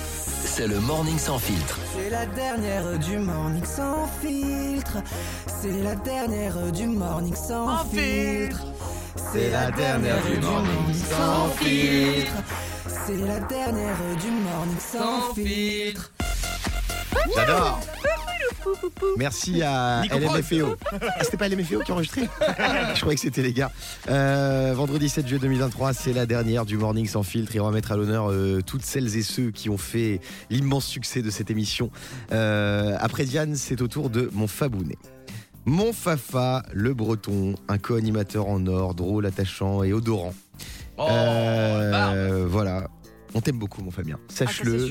C'est 0.45 0.67
le 0.67 0.81
morning 0.81 1.19
sans 1.19 1.39
filtre. 1.39 1.79
C'est 1.95 2.11
la 2.11 2.27
dernière 2.27 2.99
du 2.99 3.19
morning 3.19 3.65
sans 3.65 4.07
filtre. 4.21 4.99
C'est 5.47 5.83
la 5.83 5.95
dernière 5.95 6.73
du 6.73 6.87
morning 6.87 7.35
sans 7.35 7.85
filtre. 7.85 8.61
C'est 9.33 9.51
la 9.51 9.71
dernière 9.71 10.23
du 10.25 10.41
morning 10.41 10.95
sans 10.95 11.49
filtre. 11.65 12.33
C'est 13.07 13.17
la 13.17 13.41
dernière 13.41 13.97
du 14.21 14.31
morning 14.31 14.79
sans 14.79 15.35
filtre. 15.35 16.11
J'adore. 17.35 17.81
Merci 19.17 19.63
à. 19.63 20.03
LMFAO. 20.11 20.77
Ah, 20.93 21.25
c'était 21.25 21.37
pas 21.37 21.49
LMFAO 21.49 21.81
qui 21.81 21.91
a 21.91 21.95
enregistré 21.95 22.23
Je 22.95 23.01
croyais 23.01 23.15
que 23.17 23.21
c'était 23.21 23.43
les 23.43 23.53
gars. 23.53 23.71
Euh, 24.09 24.73
vendredi 24.75 25.09
7 25.09 25.27
juillet 25.27 25.41
2023, 25.41 25.93
c'est 25.93 26.13
la 26.13 26.27
dernière 26.27 26.65
du 26.65 26.77
Morning 26.77 27.07
sans 27.07 27.23
filtre 27.23 27.55
et 27.57 27.61
on 27.61 27.65
va 27.65 27.71
mettre 27.73 27.93
à 27.93 27.97
l'honneur 27.97 28.31
euh, 28.31 28.61
toutes 28.65 28.83
celles 28.85 29.17
et 29.17 29.23
ceux 29.23 29.51
qui 29.51 29.69
ont 29.71 29.79
fait 29.79 30.21
l'immense 30.51 30.87
succès 30.87 31.23
de 31.23 31.31
cette 31.31 31.51
émission. 31.51 31.91
Euh, 32.33 32.97
après 33.01 33.25
Diane, 33.25 33.57
c'est 33.57 33.81
au 33.83 33.89
tour 33.89 34.11
de 34.11 34.29
mon 34.33 34.47
Fabounet. 34.47 34.99
Mon 35.65 35.93
Fafa, 35.93 36.65
le 36.73 36.93
breton, 36.93 37.55
un 37.69 37.79
co-animateur 37.79 38.49
en 38.49 38.67
or, 38.67 38.95
drôle, 38.95 39.27
attachant 39.27 39.83
et 39.85 39.93
odorant. 39.93 40.35
Oh, 40.99 41.07
Euh, 41.09 42.47
voilà. 42.49 42.89
On 43.35 43.41
t'aime 43.41 43.59
beaucoup, 43.59 43.83
mon 43.83 43.91
Fabien. 43.91 44.19
Ah, 44.21 44.33
Sache-le. 44.33 44.91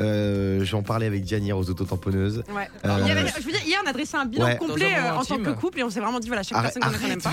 Euh, 0.00 0.64
J'en 0.64 0.82
parlais 0.82 1.06
avec 1.06 1.22
Diane 1.24 1.44
hier 1.44 1.56
aux 1.58 1.68
autotamponneuses. 1.70 2.42
Ouais. 2.54 2.68
Euh, 2.84 2.98
Il 3.02 3.08
y 3.08 3.10
avait- 3.10 3.26
je 3.28 3.44
veux 3.44 3.52
dire, 3.52 3.62
hier, 3.66 3.80
on 3.84 3.88
a 3.88 3.92
dressé 3.92 4.16
un 4.16 4.26
bilan 4.26 4.44
Ouais. 4.46 4.56
complet 4.56 4.94
euh, 4.96 5.14
en 5.14 5.24
tant 5.24 5.38
que 5.38 5.50
couple 5.50 5.80
et 5.80 5.82
on 5.82 5.90
s'est 5.90 6.00
vraiment 6.00 6.20
dit 6.20 6.28
voilà, 6.28 6.42
chaque 6.42 6.58
Arrête, 6.58 6.74
personne 6.74 6.92
qu'on 6.92 7.06
ne 7.06 7.10
arrête. 7.12 7.22
pas. 7.22 7.32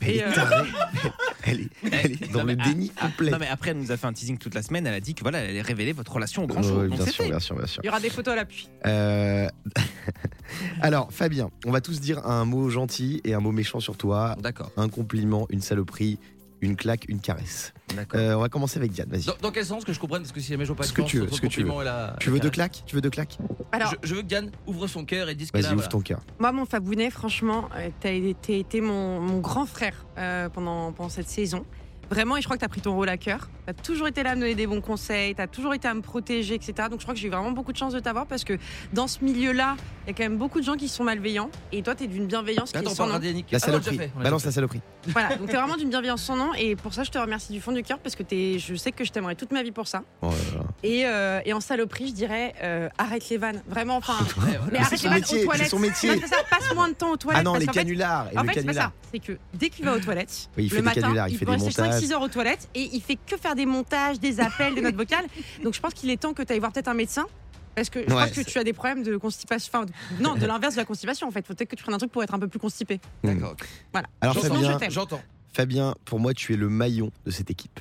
Elle 0.00 0.10
Et, 0.10 0.16
est 0.18 0.24
euh, 0.26 0.32
tarée. 0.32 0.56
Elle 1.44 1.60
est, 1.62 1.68
elle 1.90 2.12
est 2.12 2.32
dans 2.32 2.40
Non, 2.40 2.44
le 2.46 2.54
déni 2.54 2.90
complet. 2.90 3.30
Non 3.32 3.38
mais 3.40 3.48
après 3.48 3.70
elle 3.70 3.78
nous 3.78 3.90
a 3.90 3.96
fait 3.96 4.06
un 4.06 4.12
teasing 4.12 4.38
toute 4.38 4.54
la 4.54 4.62
semaine, 4.62 4.86
elle 4.86 4.94
a 4.94 5.00
dit 5.00 5.12
que 5.16 5.22
voilà, 5.22 5.38
elle 5.40 5.50
allait 5.50 5.60
révéler 5.62 5.92
votre 5.92 6.12
relation 6.12 6.44
au 6.44 6.46
grand 6.46 6.62
jour. 6.62 6.82
Bien 6.84 7.04
sûr, 7.04 7.24
bien 7.24 7.40
sûr, 7.40 7.56
bien 7.56 7.66
sûr. 7.66 7.80
Il 7.82 7.86
y 7.86 7.88
aura 7.90 7.98
des 7.98 8.10
photos 8.10 8.34
à 8.34 8.36
l'appui. 8.36 8.68
Alors, 10.80 11.08
Fabien, 11.12 11.50
on 11.66 11.70
va 11.72 11.80
tous 11.80 12.00
dire 12.00 12.24
un 12.26 12.44
mot 12.44 12.68
gentil 12.70 13.20
et 13.24 13.34
un 13.34 13.40
mot 13.40 13.52
méchant 13.52 13.80
sur 13.80 13.96
toi. 13.96 14.36
D'accord. 14.40 14.70
Un 14.76 14.88
compliment, 14.88 15.46
une 15.50 15.60
saloperie, 15.60 16.18
une 16.62 16.76
claque, 16.76 17.04
une 17.08 17.20
caresse. 17.20 17.74
D'accord. 17.94 18.18
Euh, 18.20 18.34
on 18.34 18.40
va 18.40 18.48
commencer 18.48 18.78
avec 18.78 18.92
Diane, 18.92 19.08
vas-y. 19.10 19.24
Dans, 19.26 19.34
dans 19.42 19.50
quel 19.50 19.66
sens 19.66 19.84
que 19.84 19.92
je 19.92 19.98
comprenne 20.00 20.22
Parce 20.22 20.32
que 20.32 20.40
si 20.40 20.48
jamais 20.48 20.64
je 20.64 20.68
vois 20.68 20.76
pas 20.76 20.84
Ce 20.84 20.92
de 20.92 20.96
que 20.96 21.02
tu 21.02 21.18
veux, 21.18 21.28
ce 21.28 21.40
que 21.40 21.46
tu 21.48 21.62
veux. 21.64 21.82
la- 21.84 22.16
Tu 22.20 22.30
veux 22.30 22.40
deux 22.40 22.50
claques? 22.50 22.82
Tu 22.86 22.94
veux 22.94 23.02
deux 23.02 23.10
claques? 23.10 23.36
Alors, 23.72 23.92
je, 24.02 24.08
je 24.08 24.14
veux 24.14 24.22
que 24.22 24.26
Diane 24.26 24.50
ouvre 24.66 24.86
son 24.86 25.04
cœur 25.04 25.28
et 25.28 25.34
dise 25.34 25.50
qu'elle 25.50 25.62
Vas-y, 25.62 25.74
ouvre 25.74 25.88
ton 25.88 26.00
cœur. 26.00 26.20
moi, 26.38 26.52
mon 26.52 26.64
Fabounet, 26.64 27.10
franchement, 27.10 27.68
euh, 27.76 27.88
t'as 28.00 28.12
été, 28.12 28.60
été 28.60 28.80
mon, 28.80 29.20
mon 29.20 29.40
grand 29.40 29.66
frère 29.66 30.06
euh, 30.18 30.48
pendant, 30.48 30.92
pendant 30.92 31.08
cette 31.10 31.28
saison. 31.28 31.66
Vraiment, 32.12 32.36
et 32.36 32.40
je 32.42 32.46
crois 32.46 32.56
que 32.56 32.60
tu 32.60 32.66
as 32.66 32.68
pris 32.68 32.80
ton 32.82 32.94
rôle 32.94 33.08
à 33.08 33.16
cœur. 33.16 33.48
Tu 33.64 33.70
as 33.70 33.74
toujours 33.74 34.06
été 34.06 34.22
là 34.22 34.30
à 34.32 34.34
me 34.34 34.40
donner 34.40 34.54
des 34.54 34.66
bons 34.66 34.80
conseils, 34.82 35.34
tu 35.34 35.40
as 35.40 35.46
toujours 35.46 35.72
été 35.72 35.88
à 35.88 35.94
me 35.94 36.02
protéger, 36.02 36.54
etc. 36.54 36.74
Donc 36.90 36.98
je 37.00 37.04
crois 37.04 37.14
que 37.14 37.20
j'ai 37.20 37.28
eu 37.28 37.30
vraiment 37.30 37.52
beaucoup 37.52 37.72
de 37.72 37.78
chance 37.78 37.94
de 37.94 38.00
t'avoir 38.00 38.26
parce 38.26 38.44
que 38.44 38.58
dans 38.92 39.06
ce 39.06 39.24
milieu-là, 39.24 39.76
il 40.06 40.10
y 40.10 40.10
a 40.10 40.14
quand 40.16 40.24
même 40.24 40.36
beaucoup 40.36 40.60
de 40.60 40.64
gens 40.64 40.74
qui 40.74 40.88
sont 40.88 41.04
malveillants. 41.04 41.48
Et 41.72 41.82
toi, 41.82 41.94
tu 41.94 42.04
es 42.04 42.06
d'une 42.06 42.26
bienveillance 42.26 42.72
qui 42.72 42.78
est 42.78 42.88
sans 42.94 43.06
nom. 43.06 43.18
La 43.18 43.30
Ah 43.52 43.58
saloperie. 43.58 43.98
Balance 44.22 44.44
la 44.44 44.52
saloperie. 44.52 44.80
Voilà, 45.06 45.36
donc 45.36 45.48
tu 45.48 45.54
es 45.54 45.58
vraiment 45.60 45.76
d'une 45.76 45.88
bienveillance 45.90 46.22
sans 46.22 46.36
nom. 46.36 46.52
Et 46.54 46.76
pour 46.76 46.92
ça, 46.92 47.02
je 47.04 47.10
te 47.10 47.18
remercie 47.18 47.52
du 47.52 47.60
fond 47.60 47.72
du 47.72 47.82
cœur 47.82 47.98
parce 47.98 48.14
que 48.14 48.22
es, 48.30 48.58
je 48.58 48.74
sais 48.74 48.92
que 48.92 49.04
je 49.04 49.10
t'aimerai 49.12 49.34
toute 49.36 49.52
ma 49.52 49.62
vie 49.62 49.72
pour 49.72 49.86
ça. 49.88 50.02
Oh 50.20 50.26
là 50.28 50.58
là. 50.58 50.64
Et, 50.82 51.06
euh, 51.06 51.40
et 51.46 51.52
en 51.54 51.60
saloperie, 51.60 52.08
je 52.08 52.12
dirais 52.14 52.54
euh, 52.62 52.88
arrête 52.98 53.28
les 53.30 53.38
vannes. 53.38 53.62
Vraiment, 53.68 53.96
enfin. 53.96 54.14
Ouais, 54.42 54.58
voilà. 54.60 54.80
Mais 54.90 54.96
c'est 54.96 54.96
arrête 54.96 55.02
les 55.02 55.08
vannes 55.08 55.18
métier, 55.20 55.36
aux 55.36 55.40
c'est 55.40 55.46
toilettes. 55.46 55.70
son 55.70 55.78
métier. 55.78 56.10
Non, 56.14 56.20
c'est 56.22 56.28
ça, 56.34 56.42
passe 56.50 56.74
moins 56.74 56.88
de 56.88 56.94
temps 56.94 57.10
aux 57.12 57.16
toilettes. 57.16 57.40
Ah 57.40 57.44
non, 57.44 57.54
les 57.54 57.66
fait, 57.66 57.72
canulars. 57.72 58.26
Et 58.32 58.38
en 58.38 58.42
le 58.42 58.48
fait, 58.48 58.54
c'est 58.60 58.66
pas 58.66 58.72
canular. 58.72 58.84
ça. 58.88 58.92
C'est 59.12 59.18
que 59.20 59.38
dès 59.54 59.68
qu'il 59.70 59.84
va 59.84 59.94
aux 59.94 60.00
toilettes, 60.00 60.48
Oui, 60.56 60.64
il 60.64 60.70
fait 60.70 60.76
le 60.76 60.80
des 60.82 60.84
matin, 60.86 61.00
canulars, 61.02 61.28
il 61.28 61.32
il 61.34 61.38
fait 61.38 61.44
peut 61.44 61.52
des 61.52 61.58
montages. 61.58 62.01
5-6 62.06 62.12
heures 62.12 62.22
aux 62.22 62.28
toilettes 62.28 62.68
et 62.74 62.88
il 62.92 63.00
fait 63.00 63.16
que 63.16 63.36
faire 63.36 63.54
des 63.54 63.66
montages, 63.66 64.18
des 64.20 64.40
appels, 64.40 64.74
des 64.74 64.80
notes 64.80 64.94
vocales. 64.96 65.26
Donc 65.64 65.74
je 65.74 65.80
pense 65.80 65.94
qu'il 65.94 66.10
est 66.10 66.16
temps 66.16 66.32
que 66.34 66.42
tu 66.42 66.52
ailles 66.52 66.58
voir 66.58 66.72
peut-être 66.72 66.88
un 66.88 66.94
médecin. 66.94 67.26
Parce 67.74 67.88
que 67.88 68.00
je 68.06 68.14
Ouais, 68.14 68.26
pense 68.26 68.32
que 68.36 68.42
tu 68.42 68.58
as 68.58 68.64
des 68.64 68.74
problèmes 68.74 69.02
de 69.02 69.16
constipation. 69.16 69.70
Enfin, 69.72 69.86
de- 69.86 70.22
non, 70.22 70.34
de 70.34 70.44
l'inverse 70.44 70.74
de 70.74 70.80
la 70.80 70.84
constipation 70.84 71.26
en 71.26 71.30
fait. 71.30 71.46
Faut 71.46 71.54
peut-être 71.54 71.70
que 71.70 71.76
tu 71.76 71.82
prennes 71.82 71.94
un 71.94 71.98
truc 71.98 72.12
pour 72.12 72.22
être 72.22 72.34
un 72.34 72.38
peu 72.38 72.48
plus 72.48 72.58
constipé. 72.58 73.00
D'accord. 73.24 73.56
Voilà. 73.92 74.08
Alors, 74.20 74.36
Fabien. 74.38 74.78
J'entends. 74.90 75.22
Fabien, 75.54 75.94
pour 76.04 76.20
moi, 76.20 76.34
tu 76.34 76.52
es 76.52 76.56
le 76.56 76.68
maillon 76.68 77.10
de 77.24 77.30
cette 77.30 77.50
équipe. 77.50 77.80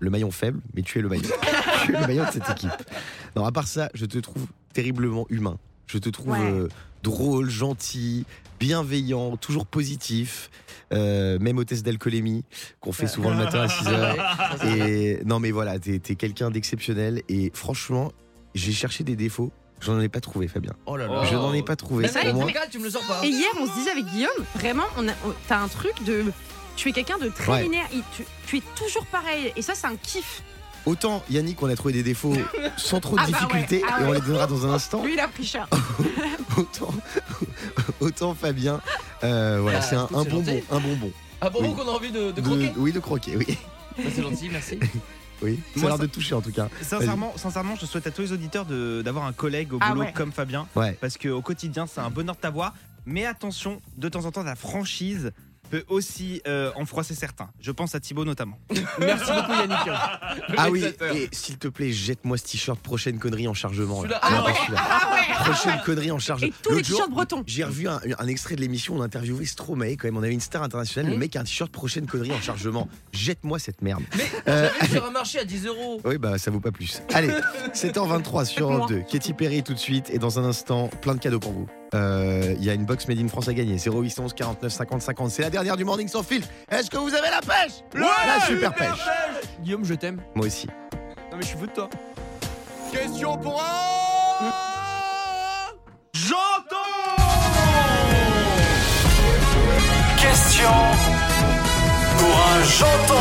Le 0.00 0.10
maillon 0.10 0.30
faible, 0.32 0.60
mais 0.74 0.82
tu 0.82 0.98
es 0.98 1.02
le 1.02 1.08
maillon. 1.08 1.22
tu 1.84 1.94
es 1.94 2.00
le 2.00 2.06
maillon 2.08 2.24
de 2.24 2.30
cette 2.32 2.50
équipe. 2.50 2.70
Non, 3.36 3.44
à 3.44 3.52
part 3.52 3.68
ça, 3.68 3.88
je 3.94 4.04
te 4.04 4.18
trouve 4.18 4.46
terriblement 4.72 5.26
humain. 5.30 5.58
Je 5.86 5.98
te 5.98 6.08
trouve 6.08 6.28
Ouais. 6.32 6.38
euh, 6.40 6.68
drôle, 7.02 7.50
gentil, 7.50 8.24
bienveillant, 8.60 9.36
toujours 9.36 9.66
positif. 9.66 10.50
euh, 10.92 11.38
même 11.40 11.58
au 11.58 11.64
test 11.64 11.84
d'alcoolémie 11.84 12.44
qu'on 12.80 12.92
fait 12.92 13.06
souvent 13.08 13.30
le 13.30 13.36
matin 13.36 13.62
à 13.62 13.68
6 13.68 13.88
heures. 13.88 14.64
Et 14.76 15.18
non, 15.24 15.40
mais 15.40 15.50
voilà, 15.50 15.78
t'es 15.78 15.96
es, 15.96 16.14
quelqu'un 16.14 16.50
d'exceptionnel. 16.50 17.22
Et 17.28 17.50
franchement, 17.54 18.12
j'ai 18.54 18.70
cherché 18.72 19.02
des 19.02 19.16
défauts. 19.16 19.50
Je 19.80 19.90
n'en 19.90 20.00
ai 20.00 20.08
pas 20.08 20.20
trouvé, 20.20 20.46
Fabien. 20.46 20.72
Oh 20.86 20.96
là 20.96 21.06
là. 21.08 21.24
Je 21.24 21.34
n'en 21.34 21.52
ai 21.52 21.62
pas 21.62 21.74
trouvé. 21.74 22.06
Mais 22.22 22.32
moi, 22.32 22.44
regarde, 22.44 22.68
tu 22.70 22.78
me 22.78 22.84
le 22.84 22.90
sors 22.90 23.04
pas. 23.06 23.24
Et 23.24 23.28
hier, 23.28 23.48
on 23.60 23.66
se 23.66 23.72
disait 23.74 23.90
avec 23.90 24.04
Guillaume, 24.06 24.30
vraiment, 24.54 24.84
on 24.98 25.04
t'as 25.48 25.58
un 25.58 25.68
truc 25.68 25.92
de. 26.06 26.24
Tu 26.76 26.88
es 26.90 26.92
quelqu'un 26.92 27.18
de 27.18 27.28
très 27.28 27.50
Ouais. 27.52 27.62
linéaire. 27.64 27.88
Tu, 28.16 28.24
tu 28.46 28.58
es 28.58 28.62
toujours 28.76 29.06
pareil. 29.06 29.52
Et 29.56 29.62
ça, 29.62 29.74
c'est 29.74 29.86
un 29.88 29.96
kiff. 29.96 30.42
Autant 30.86 31.22
Yannick, 31.30 31.62
on 31.62 31.68
a 31.68 31.76
trouvé 31.76 31.92
des 31.94 32.02
défauts 32.02 32.34
sans 32.76 33.00
trop 33.00 33.16
de 33.16 33.20
Ah 33.22 33.26
bah 33.30 33.38
ouais, 33.38 33.46
difficultés, 33.46 33.82
ah 33.88 34.02
et 34.02 34.04
on 34.06 34.12
les 34.12 34.20
donnera 34.20 34.46
dans 34.46 34.66
un 34.66 34.72
instant. 34.74 35.04
Lui, 35.04 35.14
il 35.14 35.20
a 35.20 35.28
pris 35.28 35.44
cher. 35.44 35.68
autant, 36.56 36.94
autant 38.00 38.34
Fabien, 38.34 38.80
euh, 39.22 39.58
voilà, 39.62 39.78
Ah, 39.78 39.82
c'est 39.82 39.96
un, 39.96 40.06
bonbon, 40.24 40.62
un 40.70 40.80
bonbon. 40.80 41.12
Oui. 41.60 41.74
qu'on 41.74 41.88
a 41.88 41.92
envie 41.92 42.10
de, 42.10 42.30
de 42.30 42.32
De- 42.32 42.40
croquer 42.40 42.72
oui, 42.76 42.92
de 42.92 43.00
croquer, 43.00 43.36
oui. 43.36 43.58
C'est 44.14 44.22
gentil, 44.22 44.48
merci. 44.50 44.78
oui. 45.42 45.60
Ça 45.76 45.86
a 45.86 45.88
l'air 45.90 45.98
de 45.98 46.06
toucher 46.06 46.34
en 46.34 46.40
tout 46.40 46.52
cas. 46.52 46.68
Sincèrement, 46.80 47.32
sincèrement, 47.36 47.76
je 47.80 47.86
souhaite 47.86 48.06
à 48.06 48.10
tous 48.10 48.22
les 48.22 48.32
auditeurs 48.32 48.64
de- 48.64 49.02
d'avoir 49.04 49.24
un 49.26 49.32
collègue 49.32 49.72
au 49.74 49.78
Ah 49.80 49.90
boulot 49.90 50.02
ouais. 50.06 50.12
comme 50.12 50.32
Fabien. 50.32 50.66
Ouais. 50.74 50.96
Parce 51.00 51.18
qu'au 51.18 51.42
quotidien, 51.42 51.86
c'est 51.86 52.00
un 52.00 52.10
bonheur 52.10 52.34
de 52.36 52.40
t'avoir. 52.40 52.74
Mais 53.06 53.26
attention, 53.26 53.82
de 53.98 54.08
temps 54.08 54.24
en 54.24 54.32
temps, 54.32 54.42
la 54.42 54.56
franchise 54.56 55.32
peut 55.70 55.84
aussi 55.88 56.40
euh, 56.46 56.70
en 56.76 56.84
froisser 56.84 57.14
certains. 57.14 57.48
Je 57.60 57.70
pense 57.72 57.94
à 57.94 58.00
Thibaut 58.00 58.24
notamment. 58.24 58.58
Merci 58.98 59.30
beaucoup 59.32 59.52
Yannick. 59.52 59.78
Ah 60.56 60.70
oui, 60.70 60.84
et 61.14 61.28
s'il 61.32 61.58
te 61.58 61.68
plaît, 61.68 61.90
jette-moi 61.92 62.36
ce 62.38 62.44
t-shirt 62.44 62.78
prochaine 62.80 63.18
connerie 63.18 63.48
en 63.48 63.54
chargement. 63.54 64.04
là. 64.04 64.20
Celui-là, 64.22 64.30
Non, 64.30 64.36
ah 64.38 64.42
pas 64.42 64.50
ouais. 64.50 64.56
celui-là. 64.66 64.82
Ah 64.88 65.14
ouais 65.14 65.34
Prochaine 65.52 65.80
connerie 65.84 66.10
en 66.10 66.18
chargement. 66.18 66.48
Et 66.48 66.52
tous 66.62 66.74
les 66.74 66.82
t-shirts 66.82 67.10
bretons. 67.10 67.42
J'ai 67.46 67.64
revu 67.64 67.88
un, 67.88 68.00
un 68.18 68.26
extrait 68.26 68.56
de 68.56 68.60
l'émission, 68.60 68.94
on 68.96 69.02
interviewait 69.02 69.44
Stromae 69.46 69.96
quand 69.96 70.04
même. 70.04 70.16
On 70.16 70.22
avait 70.22 70.32
une 70.32 70.40
star 70.40 70.62
internationale. 70.62 71.10
Le 71.10 71.18
mec 71.18 71.34
a 71.36 71.40
un 71.40 71.44
t-shirt 71.44 71.70
prochaine 71.72 72.06
connerie 72.06 72.32
en 72.32 72.40
chargement. 72.40 72.88
Jette-moi 73.12 73.58
cette 73.58 73.82
merde. 73.82 74.02
Mais 74.16 74.24
Euh, 74.48 74.68
sur 74.90 75.04
un 75.04 75.10
marché 75.10 75.38
à 75.38 75.44
10 75.44 75.66
euros. 75.66 76.00
Oui, 76.04 76.18
bah 76.18 76.38
ça 76.38 76.50
vaut 76.50 76.60
pas 76.60 76.72
plus. 76.72 77.02
Allez, 77.12 77.30
7h23 77.74 78.44
sur 78.44 78.68
Moi. 78.68 78.76
Europe 78.78 78.90
2. 78.90 79.02
Katy 79.10 79.32
Perry 79.32 79.62
tout 79.62 79.74
de 79.74 79.78
suite. 79.78 80.10
Et 80.10 80.18
dans 80.18 80.38
un 80.38 80.44
instant, 80.44 80.88
plein 81.00 81.14
de 81.14 81.20
cadeaux 81.20 81.40
pour 81.40 81.52
vous. 81.52 81.68
Euh, 81.94 82.54
Il 82.58 82.64
y 82.64 82.70
a 82.70 82.74
une 82.74 82.84
box 82.84 83.06
Made 83.08 83.18
in 83.18 83.28
France 83.28 83.48
à 83.48 83.54
gagner. 83.54 83.76
0811 83.78 84.32
49 84.34 84.72
50 84.72 85.02
50. 85.02 85.30
C'est 85.30 85.42
la 85.42 85.50
dernière 85.50 85.76
du 85.76 85.84
Morning 85.84 86.08
sans 86.08 86.22
filtre. 86.22 86.48
Est-ce 86.70 86.90
que 86.90 86.96
vous 86.96 87.14
avez 87.14 87.30
la 87.30 87.40
pêche? 87.40 87.82
La 87.94 88.40
super 88.46 88.74
pêche. 88.74 88.98
Guillaume, 89.62 89.84
je 89.84 89.94
t'aime. 89.94 90.20
Moi 90.34 90.46
aussi. 90.46 90.66
Non 91.30 91.36
mais 91.36 91.42
je 91.42 91.48
suis 91.48 91.58
fou 91.58 91.66
de 91.66 91.72
toi. 91.72 91.88
Question 92.92 93.36
pour 93.38 93.60
un. 93.62 94.04
Question 100.18 100.68
pour 102.18 102.36
un 102.38 102.62
janton. 102.64 103.14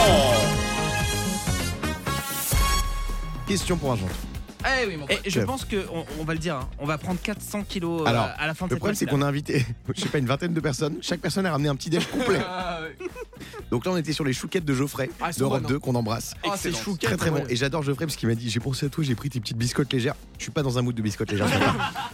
Question 3.47 3.77
pour 3.77 3.91
un 3.93 3.95
gentil. 3.97 4.32
Eh 4.65 4.87
oui, 4.87 4.97
mon 4.97 5.07
Et 5.07 5.15
pote. 5.17 5.29
je 5.29 5.39
pense 5.41 5.65
qu'on 5.65 6.05
on 6.19 6.23
va 6.23 6.33
le 6.33 6.39
dire, 6.39 6.55
hein, 6.55 6.69
on 6.79 6.85
va 6.85 6.97
prendre 6.97 7.19
400 7.21 7.63
kilos 7.67 8.01
euh, 8.01 8.05
Alors, 8.05 8.29
à 8.37 8.47
la 8.47 8.53
fin 8.53 8.65
de 8.65 8.69
Le 8.71 8.75
cette 8.75 8.79
problème, 8.79 8.95
c'est 8.95 9.05
qu'on 9.05 9.21
a 9.21 9.25
invité, 9.27 9.65
je 9.95 10.01
sais 10.01 10.09
pas, 10.09 10.17
une 10.19 10.25
vingtaine 10.25 10.53
de 10.53 10.59
personnes. 10.59 10.97
Chaque 11.01 11.19
personne 11.19 11.45
a 11.45 11.51
ramené 11.51 11.69
un 11.69 11.75
petit 11.75 11.89
déj 11.89 12.07
complet. 12.07 12.39
Ah. 12.55 12.79
Donc 13.71 13.85
là, 13.85 13.91
on 13.91 13.97
était 13.97 14.13
sur 14.13 14.23
les 14.23 14.31
chouquettes 14.33 14.63
de 14.65 14.73
Geoffrey, 14.73 15.09
Ah, 15.19 15.25
elles 15.27 15.33
sont 15.33 15.39
d'Europe 15.41 15.63
bonnes, 15.63 15.71
2, 15.71 15.79
qu'on 15.79 15.95
embrasse. 15.95 16.33
Ah, 16.43 16.53
c'est 16.55 16.69
Excellent. 16.69 16.95
Très 16.97 17.17
très 17.17 17.29
bon. 17.29 17.37
ouais. 17.37 17.45
Et 17.49 17.55
j'adore 17.55 17.83
Geoffrey 17.83 18.05
parce 18.05 18.15
qu'il 18.15 18.29
m'a 18.29 18.35
dit 18.35 18.49
J'ai 18.49 18.59
pensé 18.59 18.85
à 18.85 18.89
toi, 18.89 19.03
j'ai 19.03 19.15
pris 19.15 19.29
tes 19.29 19.39
petites 19.39 19.57
biscottes 19.57 19.91
légères. 19.91 20.15
Je 20.37 20.43
suis 20.43 20.51
pas 20.51 20.61
dans 20.61 20.77
un 20.77 20.81
mood 20.81 20.95
de 20.95 21.01
biscottes 21.01 21.31
légères. 21.31 21.47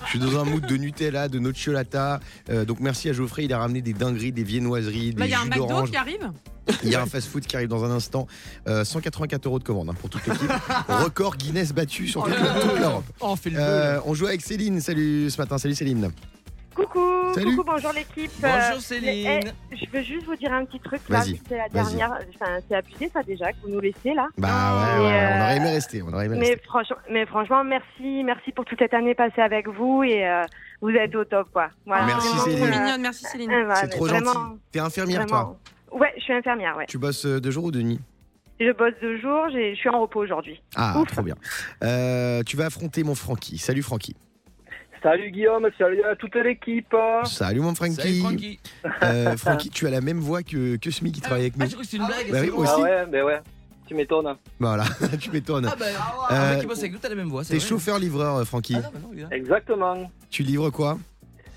je 0.06 0.10
suis 0.10 0.20
dans 0.20 0.40
un 0.40 0.46
mood 0.46 0.66
de 0.66 0.78
Nutella, 0.78 1.28
de 1.28 1.38
nocciolata. 1.40 2.20
Euh, 2.50 2.66
donc 2.66 2.80
merci 2.80 3.10
à 3.10 3.14
Geoffrey, 3.14 3.46
il 3.46 3.54
a 3.54 3.60
ramené 3.60 3.82
des 3.82 3.94
dingueries, 3.94 4.32
des 4.32 4.44
viennoiseries, 4.44 5.12
Là, 5.12 5.26
des 5.26 5.28
il 5.28 5.32
y 5.32 5.34
a 5.34 5.40
un 5.40 5.44
jus 5.44 5.50
McDo 5.50 5.68
d'orange. 5.68 5.92
qui 5.92 5.98
arrive. 5.98 6.32
Il 6.84 6.90
y 6.90 6.96
a 6.96 7.02
un 7.02 7.06
fast-food 7.06 7.46
qui 7.46 7.56
arrive 7.56 7.68
dans 7.70 7.84
un 7.84 7.92
instant. 7.92 8.28
Euh, 8.68 8.84
184 8.84 9.46
euros 9.46 9.60
de 9.60 9.64
commande 9.64 9.90
hein, 9.90 9.96
pour 10.00 10.10
toute 10.10 10.26
l'équipe. 10.28 10.52
Record 10.88 11.36
Guinness 11.38 11.74
battu 11.74 12.08
sur 12.08 12.24
toute, 12.24 12.34
toute 12.36 12.80
l'Europe. 12.80 13.04
Oh, 13.20 13.36
le. 13.46 13.52
Euh, 13.58 14.00
on 14.06 14.14
joue 14.14 14.28
avec 14.28 14.42
Céline. 14.42 14.80
Salut 14.82 15.30
ce 15.30 15.38
matin. 15.40 15.58
Salut 15.58 15.76
Céline. 15.76 16.12
Coucou, 16.76 17.34
Salut. 17.36 17.58
coucou, 17.58 17.72
bonjour 17.74 17.92
l'équipe. 17.92 18.32
Bonjour 18.40 18.58
Euh, 18.78 18.80
Céline. 18.80 19.42
eh, 19.72 19.76
je 19.76 19.86
veux 19.92 20.02
juste 20.04 20.26
vous 20.26 20.36
dire 20.38 20.54
un 20.54 20.64
petit 20.64 20.80
truc. 20.80 21.02
Là, 21.10 21.20
Vas-y, 21.20 21.34
vu 21.34 21.40
que 21.40 21.44
c'est 21.50 21.58
la 21.58 21.64
vas-y. 21.68 21.72
dernière. 21.96 22.20
Enfin, 22.36 22.52
c'est 22.70 22.76
abusé 22.76 23.10
ça 23.12 23.22
déjà 23.24 23.52
que 23.52 23.58
vous 23.64 23.70
nous 23.70 23.82
laissez 23.82 24.14
là. 24.14 24.28
Bah 24.38 24.48
ouais, 24.48 25.04
ouais, 25.06 25.30
on 25.34 25.42
aurait 25.42 25.54
euh, 25.54 25.56
aimé 25.58 25.70
rester. 25.72 26.02
On 26.04 26.14
aurait 26.14 26.28
aimé 26.28 26.38
Mais 26.40 26.50
rester. 26.52 26.64
franchement, 26.66 26.96
mais 27.12 27.26
franchement, 27.26 27.64
merci, 27.66 28.24
merci 28.24 28.52
pour 28.54 28.64
toute 28.64 28.80
cette 28.80 28.94
année 28.94 29.14
passée 29.14 29.42
avec 29.42 29.68
vous 29.68 30.04
et 30.04 30.26
euh, 30.26 30.44
vous 30.82 30.92
êtes 30.92 31.14
au 31.16 31.26
top 31.26 31.50
quoi. 31.52 31.70
Voilà. 31.86 32.06
Merci, 32.06 32.30
Oh, 32.34 32.44
Céline. 32.46 32.58
trop 32.60 32.68
Euh, 32.68 32.80
mignonne, 32.80 33.02
merci 33.02 33.26
Céline. 33.26 33.52
euh, 33.52 33.66
voilà, 33.66 33.76
C'est 33.76 33.88
mais 33.88 33.92
trop 33.96 34.06
vraiment, 34.06 34.34
gentil. 34.34 34.60
T'es 34.72 34.80
infirmière, 34.80 35.26
toi 35.26 35.38
vraiment. 35.38 35.58
Ouais, 35.92 36.14
je 36.18 36.22
suis 36.24 36.34
infirmière, 36.34 36.76
ouais. 36.78 36.86
Tu 36.88 36.98
bosses 36.98 37.26
euh, 37.26 37.40
de 37.40 37.52
jour 37.52 37.66
ou 37.66 37.72
de 37.72 37.82
nuit 37.82 38.00
Je 38.60 38.72
bosse 38.74 38.94
deux 39.02 39.20
jours, 39.20 39.48
j'ai- 39.52 39.74
je 39.76 39.80
suis 39.80 39.90
en 39.90 40.02
repos 40.02 40.22
aujourd'hui. 40.22 40.62
Ah, 40.76 41.00
Ouf. 41.00 41.08
trop 41.12 41.22
bien. 41.22 41.36
Euh, 41.84 42.44
tu 42.44 42.58
vas 42.58 42.66
affronter 42.66 43.04
mon 43.04 43.16
Francky. 43.16 43.58
Salut 43.58 43.82
Francky. 43.84 44.16
Salut 45.02 45.32
Guillaume, 45.32 45.66
salut 45.78 46.04
à 46.04 46.16
toute 46.18 46.36
l'équipe. 46.36 46.94
Salut 47.24 47.62
mon 47.62 47.74
Francky. 47.74 47.96
Salut, 47.96 48.20
Francky. 48.20 48.60
Euh, 49.04 49.38
Francky, 49.38 49.70
tu 49.70 49.88
as 49.88 49.90
la 49.92 50.02
même 50.02 50.20
voix 50.20 50.44
que, 50.44 50.76
que 50.76 50.92
Smi 50.92 51.14
qui 51.14 51.22
travaille 51.22 51.44
avec 51.44 51.56
nous. 51.56 51.64
Ah, 51.64 51.68
j'ai 51.70 51.76
cru 51.76 51.84
que 51.84 51.90
c'était 51.90 52.04
une 52.04 52.08
blague. 52.08 52.32
Bah 52.32 52.40
oui, 52.42 52.46
c'est 52.48 52.52
bon. 52.52 52.58
aussi. 52.64 52.72
Ah 52.76 52.82
ouais, 52.82 53.06
mais 53.10 53.22
ouais, 53.22 53.40
tu 53.88 53.96
m'étonnes. 53.96 54.36
Voilà, 54.60 54.84
tu 55.22 55.32
m'étonnes. 55.32 55.70
Ah 55.72 55.76
bah, 55.80 56.64
bosse 56.68 56.80
avec 56.80 56.92
nous, 56.92 56.98
t'as 56.98 57.08
la 57.10 57.16
même 57.16 57.30
voix. 57.30 57.46
c'est 57.46 57.54
T'es 57.54 57.60
chauffeur-livreur, 57.62 58.46
Francky. 58.46 58.76
Ah 58.76 58.82
non, 58.82 58.90
bah 59.10 59.22
non. 59.24 59.30
Exactement. 59.32 60.12
Tu 60.30 60.44
livres 60.44 60.70
quoi? 60.70 60.98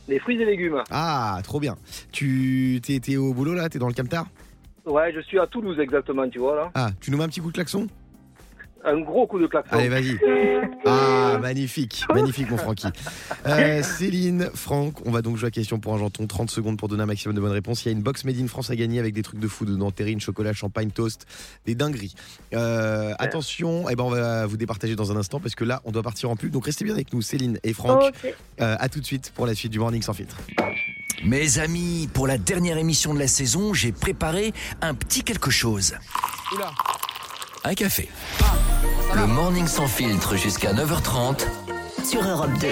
Les 0.09 0.19
fruits 0.19 0.41
et 0.41 0.45
légumes. 0.45 0.83
Ah, 0.91 1.41
trop 1.45 1.61
bien. 1.61 1.77
Tu 2.11 2.81
t'es 2.83 2.99
t'es 2.99 3.17
au 3.17 3.33
boulot 3.35 3.55
là? 3.55 3.69
T'es 3.69 3.79
dans 3.79 3.89
le 3.89 3.95
camtar? 3.95 4.27
Ouais, 4.85 5.13
je 5.15 5.21
suis 5.21 5.39
à 5.39 5.47
Toulouse 5.47 5.79
exactement, 5.79 6.29
tu 6.29 6.41
vois 6.41 6.57
là. 6.57 6.71
Ah, 6.75 6.91
tu 7.01 7.11
nous 7.11 7.19
mets 7.19 7.25
un 7.25 7.29
petit 7.29 7.41
coup 7.41 7.49
de 7.49 7.55
klaxon? 7.55 7.87
Un 8.85 9.01
gros 9.01 9.27
coup 9.27 9.39
de 9.39 9.47
klaxon. 9.47 9.77
Allez, 9.77 9.89
vas-y. 9.89 10.19
Ah, 10.85 11.39
magnifique, 11.41 12.05
magnifique, 12.13 12.51
mon 12.51 12.57
Francky. 12.57 12.89
Euh, 13.47 13.83
Céline, 13.83 14.51
Franck, 14.55 14.95
on 15.07 15.11
va 15.11 15.23
donc 15.23 15.37
jouer 15.37 15.49
à 15.49 15.51
question 15.51 15.79
pour 15.79 15.95
un 15.95 15.99
janton. 15.99 16.27
30 16.27 16.51
secondes 16.51 16.77
pour 16.77 16.89
donner 16.89 17.05
un 17.05 17.07
maximum 17.07 17.37
de 17.37 17.41
bonnes 17.41 17.53
réponses. 17.53 17.85
Il 17.85 17.89
y 17.89 17.89
a 17.91 17.93
une 17.93 18.03
box 18.03 18.25
Made 18.25 18.41
in 18.41 18.49
France 18.49 18.71
à 18.71 18.77
gagner 18.77 18.99
avec 18.99 19.15
des 19.15 19.23
trucs 19.23 19.39
de 19.39 19.47
fou 19.47 19.65
dedans 19.65 19.91
terrine, 19.91 20.21
chocolat, 20.21 20.53
champagne, 20.53 20.91
toast, 20.91 21.27
des 21.67 21.75
dingueries. 21.75 22.15
Euh, 22.55 23.15
attention, 23.19 23.89
eh 23.89 23.95
ben 23.95 24.05
on 24.05 24.11
va 24.11 24.47
vous 24.47 24.57
départager 24.57 24.97
dans 24.97 25.13
un 25.13 25.17
instant 25.17 25.39
parce 25.39 25.55
que 25.55 25.65
là, 25.65 25.81
on 25.85 25.93
doit 25.93 26.03
partir 26.03 26.31
en 26.31 26.37
pub. 26.37 26.51
Donc 26.51 26.67
restez 26.67 26.85
bien 26.85 26.95
avec 26.95 27.13
nous, 27.13 27.23
Céline 27.23 27.59
et 27.63 27.73
Franck. 27.73 28.13
Euh, 28.61 28.77
à 28.79 28.89
tout 28.89 29.01
de 29.01 29.07
suite 29.07 29.33
pour 29.35 29.47
la 29.47 29.55
suite 29.55 29.73
du 29.73 29.79
Morning 29.79 30.03
sans 30.03 30.15
filtre. 30.15 30.37
Mes 31.25 31.61
amis, 31.61 32.09
pour 32.13 32.27
la 32.27 32.37
dernière 32.37 32.79
émission 32.79 33.15
de 33.15 33.21
la 33.21 33.29
saison, 33.29 33.75
j'ai 33.75 33.93
préparé 33.93 34.53
un 34.81 34.95
petit 34.95 35.23
quelque 35.23 35.51
chose. 35.51 35.95
Oula. 36.53 36.73
Un 37.65 37.75
café. 37.75 38.09
Le 39.15 39.25
Morning 39.27 39.69
sans 39.69 39.87
filtre 39.87 40.37
jusqu'à 40.37 40.73
9h30 40.73 41.47
Sur 42.05 42.27
Europe 42.27 42.51
2. 42.61 42.67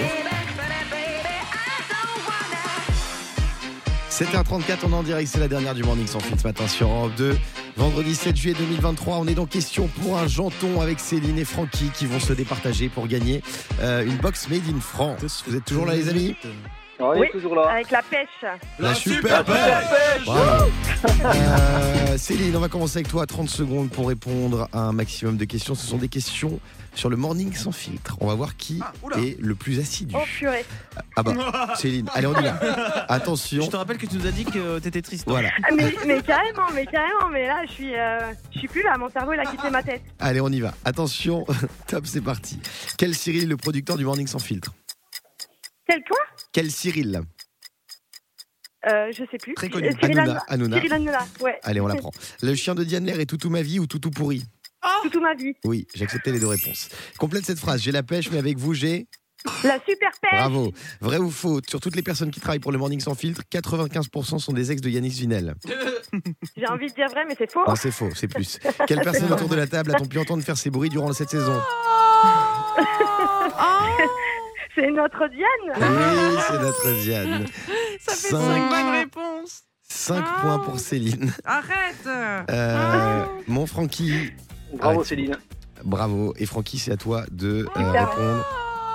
7h34, 4.09 4.79
on 4.83 4.91
est 4.91 4.95
en 4.95 5.03
direct, 5.03 5.29
c'est 5.31 5.39
la 5.39 5.47
dernière 5.47 5.75
du 5.75 5.83
Morning 5.83 6.07
sans 6.07 6.19
filtre 6.19 6.41
ce 6.41 6.47
matin 6.47 6.67
sur 6.67 6.89
Europe 6.89 7.13
2. 7.15 7.37
Vendredi 7.77 8.15
7 8.15 8.35
juillet 8.35 8.55
2023, 8.57 9.15
on 9.15 9.27
est 9.27 9.33
dans 9.33 9.45
question 9.45 9.87
pour 9.87 10.17
un 10.17 10.27
janton 10.27 10.81
avec 10.81 10.99
Céline 10.99 11.39
et 11.39 11.45
Francky 11.45 11.89
qui 11.93 12.05
vont 12.05 12.19
se 12.19 12.33
départager 12.33 12.89
pour 12.89 13.07
gagner 13.07 13.41
euh, 13.79 14.03
une 14.05 14.17
box 14.17 14.49
Made 14.49 14.67
in 14.67 14.81
France. 14.81 15.45
Vous 15.47 15.55
êtes 15.55 15.63
toujours 15.63 15.85
là 15.85 15.95
les 15.95 16.09
amis? 16.09 16.35
Est 17.01 17.19
Oui. 17.19 17.27
toujours 17.31 17.55
là. 17.55 17.69
Avec 17.71 17.89
la 17.91 18.01
pêche. 18.01 18.45
La 18.79 18.93
super 18.93 19.43
pêche. 19.43 20.27
Euh, 21.25 22.17
Céline, 22.17 22.55
on 22.55 22.59
va 22.59 22.69
commencer 22.69 22.97
avec 22.97 23.07
toi. 23.07 23.25
30 23.25 23.49
secondes 23.49 23.89
pour 23.89 24.07
répondre 24.07 24.67
à 24.73 24.79
un 24.79 24.91
maximum 24.93 25.37
de 25.37 25.45
questions. 25.45 25.75
Ce 25.75 25.85
sont 25.85 25.97
des 25.97 26.07
questions 26.09 26.59
sur 26.93 27.09
le 27.09 27.15
morning 27.17 27.53
sans 27.53 27.71
filtre. 27.71 28.17
On 28.21 28.27
va 28.27 28.35
voir 28.35 28.55
qui 28.57 28.81
Ah, 28.83 28.91
est 29.17 29.39
le 29.39 29.55
plus 29.55 29.79
assidu. 29.79 30.13
Oh 30.17 30.23
purée. 30.37 30.65
Ah 31.15 31.23
bah, 31.23 31.33
Céline, 31.75 32.07
allez, 32.13 32.27
on 32.27 32.37
y 32.39 32.43
va. 32.43 32.59
Attention. 33.09 33.63
Je 33.63 33.69
te 33.69 33.75
rappelle 33.77 33.97
que 33.97 34.05
tu 34.05 34.17
nous 34.17 34.27
as 34.27 34.31
dit 34.31 34.45
que 34.45 34.79
t'étais 34.79 35.01
triste. 35.01 35.23
Voilà. 35.27 35.49
Ah, 35.63 35.69
Mais, 35.75 35.93
mais 36.05 36.21
carrément, 36.21 36.67
mais 36.73 36.85
carrément, 36.85 37.29
mais 37.31 37.47
là 37.47 37.63
je 37.67 37.71
suis, 37.71 37.95
euh, 37.95 38.19
je 38.53 38.59
suis 38.59 38.67
plus 38.67 38.83
là, 38.83 38.97
mon 38.97 39.09
cerveau 39.09 39.33
il 39.33 39.39
a 39.39 39.45
quitté 39.45 39.69
ma 39.69 39.81
tête. 39.83 40.01
Allez, 40.19 40.41
on 40.41 40.49
y 40.49 40.59
va. 40.59 40.73
Attention, 40.85 41.45
top, 41.87 42.05
c'est 42.05 42.21
parti. 42.21 42.59
Quel 42.97 43.15
Cyril, 43.15 43.47
le 43.47 43.57
producteur 43.57 43.97
du 43.97 44.05
morning 44.05 44.27
sans 44.27 44.39
filtre? 44.39 44.73
Quel 45.87 46.01
quoi 46.03 46.19
Quel 46.51 46.71
Cyril? 46.71 47.21
Euh, 48.87 49.11
Je 49.11 49.23
sais 49.31 49.37
plus. 49.37 49.53
Très 49.53 49.69
connu. 49.69 49.87
Euh, 49.87 49.91
Cyril 49.99 50.19
Hanouna, 50.19 50.43
Hanouna. 50.47 50.77
Hanouna. 50.77 50.77
Cyril 50.77 50.93
Hanouna, 50.93 51.27
ouais. 51.41 51.59
Allez, 51.63 51.81
on 51.81 51.87
l'apprend. 51.87 52.11
Le 52.41 52.55
chien 52.55 52.75
de 52.75 52.83
Diane 52.83 53.05
Lair 53.05 53.19
est 53.19 53.25
Toutou 53.25 53.49
ma 53.49 53.61
vie 53.61 53.79
ou 53.79 53.87
Toutou 53.87 54.09
pourri? 54.11 54.43
Toute 55.03 55.15
ma 55.21 55.33
vie. 55.35 55.53
Oui, 55.63 55.87
j'ai 55.93 56.03
accepté 56.03 56.31
les 56.31 56.39
deux 56.39 56.47
réponses. 56.47 56.89
Complète 57.17 57.45
cette 57.45 57.59
phrase. 57.59 57.81
J'ai 57.81 57.91
la 57.91 58.03
pêche, 58.03 58.29
mais 58.31 58.37
avec 58.39 58.57
vous, 58.57 58.73
j'ai. 58.73 59.07
La 59.63 59.79
super 59.87 60.11
pêche. 60.21 60.31
Bravo. 60.33 60.71
Vrai 61.01 61.17
ou 61.17 61.29
faux? 61.31 61.59
Sur 61.67 61.79
toutes 61.79 61.95
les 61.95 62.01
personnes 62.03 62.29
qui 62.31 62.39
travaillent 62.39 62.59
pour 62.59 62.71
le 62.71 62.77
Morning 62.77 62.99
Sans 62.99 63.15
Filtre, 63.15 63.41
95% 63.51 64.39
sont 64.39 64.53
des 64.53 64.71
ex 64.71 64.81
de 64.81 64.89
Yanis 64.89 65.09
Vinel. 65.09 65.55
J'ai 66.57 66.67
envie 66.67 66.87
de 66.87 66.93
dire 66.93 67.07
vrai, 67.09 67.25
mais 67.27 67.35
c'est 67.37 67.51
faux. 67.51 67.61
Ah, 67.65 67.75
c'est 67.75 67.91
faux, 67.91 68.09
c'est 68.15 68.27
plus. 68.27 68.59
Quelle 68.87 68.99
personne 69.03 69.31
autour 69.31 69.49
de 69.49 69.55
la 69.55 69.65
table 69.67 69.91
a-t-on 69.95 70.05
pu 70.05 70.19
entendre 70.19 70.43
faire 70.43 70.57
ces 70.57 70.69
bruits 70.69 70.89
durant 70.89 71.11
cette 71.13 71.29
saison? 71.29 71.59
C'est 74.81 74.91
notre 74.91 75.27
Diane. 75.27 75.77
Oui, 75.77 76.41
c'est 76.47 76.59
notre 76.59 77.01
Diane. 77.03 77.45
Ça 77.99 78.13
fait 78.15 78.29
Cinq. 78.29 78.39
5 78.41 78.69
bonnes 78.69 78.93
réponses. 78.95 79.61
5 79.87 80.23
Ah. 80.25 80.39
points 80.41 80.59
pour 80.59 80.79
Céline. 80.79 81.31
Arrête. 81.45 82.47
Euh, 82.49 83.25
mon 83.47 83.67
Francky, 83.67 84.31
Bravo 84.73 85.01
Ah, 85.01 85.05
Céline. 85.05 85.37
bravo. 85.83 86.33
Et 86.37 86.47
Francky, 86.47 86.79
c'est 86.79 86.91
à 86.93 86.97
toi 86.97 87.25
de 87.31 87.67
euh, 87.77 87.91
répondre. 87.91 88.45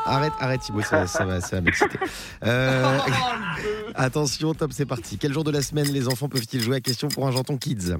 Arrête, 0.06 0.32
arrête 0.40 0.60
Thibaut, 0.62 0.82
ça, 0.82 1.06
ça 1.06 1.24
va, 1.24 1.40
ça 1.40 1.56
va 1.56 1.62
m'exciter. 1.62 1.98
Euh, 2.44 2.98
attention, 3.94 4.54
top, 4.54 4.72
c'est 4.72 4.86
parti. 4.86 5.18
Quel 5.18 5.32
jour 5.32 5.44
de 5.44 5.50
la 5.52 5.62
semaine 5.62 5.86
les 5.86 6.08
enfants 6.08 6.28
peuvent-ils 6.28 6.60
jouer 6.62 6.76
à 6.76 6.80
question 6.80 7.06
pour 7.08 7.28
un 7.28 7.30
janton 7.30 7.56
kids? 7.58 7.94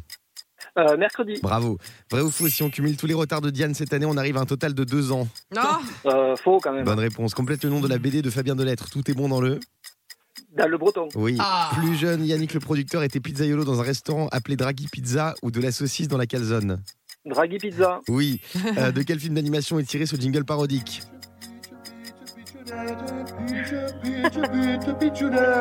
Euh, 0.79 0.97
mercredi. 0.97 1.39
Bravo. 1.43 1.79
Vrai 2.11 2.21
ou 2.21 2.31
faux, 2.31 2.49
si 2.49 2.63
on 2.63 2.71
cumule 2.71 2.97
tous 2.97 3.07
les 3.07 3.15
retards 3.15 3.41
de 3.41 3.51
Diane 3.51 3.75
cette 3.75 3.93
année, 3.93 4.07
on 4.07 4.17
arrive 4.17 4.37
à 4.37 4.41
un 4.41 4.47
total 4.47 4.75
de 4.75 4.85
2 4.85 5.13
ans. 5.13 5.29
Non. 5.55 5.63
Euh, 6.07 6.37
faux 6.37 6.61
quand 6.63 6.73
même. 6.73 6.85
Bonne 6.85 6.99
réponse. 6.99 7.35
Complète 7.35 7.65
le 7.65 7.71
nom 7.71 7.81
de 7.81 7.89
la 7.89 7.99
BD 7.99 8.23
de 8.23 8.31
Fabien 8.31 8.55
Delettre. 8.55 8.91
Tout 8.91 9.11
est 9.11 9.15
bon 9.15 9.29
dans 9.29 9.41
le. 9.41 9.59
Dans 10.57 10.69
le 10.69 10.79
breton. 10.79 11.09
Oui. 11.15 11.37
Ah. 11.39 11.71
Plus 11.75 11.97
jeune, 11.97 12.25
Yannick 12.25 12.55
le 12.55 12.61
producteur 12.61 13.03
était 13.03 13.21
pizzaiolo 13.21 13.65
dans 13.65 13.81
un 13.81 13.85
restaurant 13.85 14.29
appelé 14.33 14.57
Draghi 14.57 14.87
Pizza 14.91 15.35
ou 15.43 15.51
de 15.51 15.61
la 15.61 15.73
saucisse 15.73 16.09
dans 16.09 16.19
la 16.19 16.27
calzone. 16.27 16.83
Draghi 17.27 17.59
Pizza. 17.59 18.01
Oui. 18.09 18.41
Euh, 18.79 18.93
de 18.93 19.03
quel 19.03 19.19
film 19.19 19.35
d'animation 19.35 19.79
est 19.79 19.85
tiré 19.85 20.07
ce 20.07 20.17
jingle 20.17 20.45
parodique? 20.45 21.03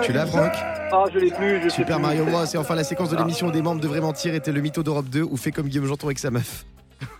Tu 0.03 0.11
l'as, 0.11 0.25
Franck 0.25 0.51
Ah, 0.91 1.03
je 1.13 1.19
l'ai 1.19 1.29
plus, 1.31 1.57
je 1.63 1.69
sais 1.69 1.75
Super 1.75 1.97
plus. 1.97 2.01
Mario 2.01 2.25
Bros. 2.25 2.45
Et 2.45 2.57
enfin, 2.57 2.73
la 2.75 2.83
séquence 2.83 3.09
de 3.11 3.17
l'émission 3.17 3.47
où 3.47 3.51
des 3.51 3.61
membres 3.61 3.79
devraient 3.81 4.01
mentir 4.01 4.33
était 4.33 4.51
le 4.51 4.59
mytho 4.61 4.81
d'Europe 4.83 5.07
2 5.09 5.21
ou 5.21 5.37
fait 5.37 5.51
comme 5.51 5.67
Guillaume 5.67 5.85
Janton 5.85 6.07
avec 6.07 6.17
sa 6.19 6.31
meuf. 6.31 6.65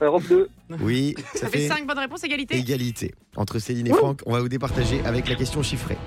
Europe 0.01 0.23
2. 0.27 0.49
Oui, 0.81 1.13
ça, 1.33 1.41
Ça 1.41 1.49
fait 1.49 1.67
5 1.67 1.85
bonnes 1.85 1.99
réponses, 1.99 2.23
égalité. 2.23 2.57
égalité 2.57 3.13
entre 3.35 3.59
Céline 3.59 3.87
et 3.87 3.93
Franck. 3.93 4.21
On 4.25 4.33
va 4.33 4.39
vous 4.39 4.49
départager 4.49 5.01
avec 5.05 5.29
la 5.29 5.35
question 5.35 5.61
chiffrée. 5.61 5.97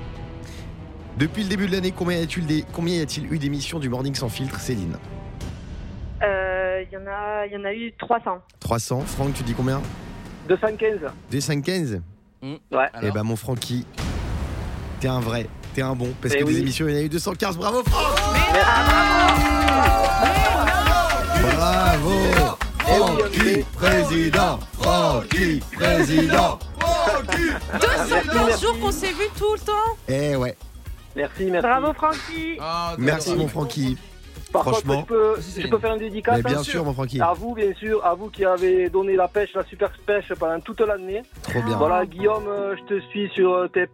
Depuis 1.19 1.43
le 1.45 1.49
début 1.49 1.67
de 1.67 1.73
l'année, 1.73 1.93
combien 1.93 2.19
y 2.19 2.23
a-t-il 2.23 2.47
des- 2.47 2.65
combien 2.73 2.97
y 2.97 3.01
a-t-il 3.01 3.33
eu 3.33 3.39
d'émissions 3.39 3.79
du 3.79 3.89
Morning 3.89 4.15
sans 4.15 4.29
filtre, 4.29 4.59
Céline 4.61 4.97
Euh, 6.23 6.83
Il 6.91 6.93
y 6.93 6.97
en 6.97 7.07
a, 7.07 7.47
il 7.47 7.53
y 7.53 7.57
en 7.57 7.65
a 7.65 7.73
eu 7.75 7.93
300. 7.99 8.39
300. 8.61 9.01
Franck, 9.03 9.35
tu 9.35 9.43
dis 9.43 9.55
combien? 9.55 9.81
215. 10.49 11.01
215 11.31 12.01
Ouais. 12.42 12.87
Eh 13.02 13.11
ben 13.11 13.23
mon 13.23 13.37
Francky, 13.37 13.85
t'es 15.00 15.09
un 15.09 15.21
vrai, 15.21 15.49
t'es 15.75 15.83
un 15.83 15.95
bon. 15.95 16.12
Parce 16.23 16.35
Eh 16.35 16.38
que 16.38 16.45
des 16.45 16.54
oui. 16.54 16.61
émissions, 16.61 16.87
il 16.88 16.95
y 16.95 16.97
en 16.97 17.00
a 17.00 17.02
eu 17.02 17.09
215. 17.09 17.57
Bravo 17.57 17.83
Franck 17.85 18.18
Bravo 21.42 22.57
Francky 22.78 23.64
président 23.75 24.59
Francky 24.80 25.61
président 25.73 26.59
215 27.80 28.61
jours 28.61 28.78
qu'on 28.80 28.92
s'est 28.92 29.09
vu 29.12 29.25
tout 29.37 29.52
le 29.54 29.61
temps. 29.61 29.97
Eh 30.09 30.37
ouais, 30.37 30.57
Merci, 31.16 31.45
merci. 31.47 31.66
Bravo 31.66 31.92
Francky. 31.92 32.57
Ah, 32.61 32.95
merci 32.99 33.35
mon 33.35 33.49
Francky. 33.49 33.97
Par 34.52 34.62
franchement. 34.62 35.02
contre, 35.02 35.09
je 35.09 35.14
peux, 35.14 35.61
je 35.62 35.67
faire 35.78 35.93
une 35.93 35.99
dédicace 35.99 36.37
Mais 36.37 36.43
bien 36.43 36.59
hein 36.59 36.62
sûr 36.62 36.85
mon 36.85 36.93
Francky, 36.93 37.21
À 37.21 37.33
vous, 37.35 37.55
bien 37.55 37.73
sûr, 37.75 38.05
à 38.05 38.14
vous 38.14 38.28
qui 38.31 38.45
avez 38.45 38.88
donné 38.88 39.14
la 39.17 39.28
pêche, 39.28 39.52
la 39.55 39.64
super 39.64 39.90
pêche 40.07 40.33
pendant 40.38 40.59
toute 40.61 40.81
l'année. 40.81 41.23
trop 41.43 41.62
bien. 41.62 41.76
Voilà, 41.76 42.07
Guillaume, 42.07 42.47
euh, 42.49 42.75
je 42.76 42.95
te 42.95 43.00
suis 43.09 43.28
sur 43.31 43.52
euh, 43.52 43.69
tes- 43.69 43.88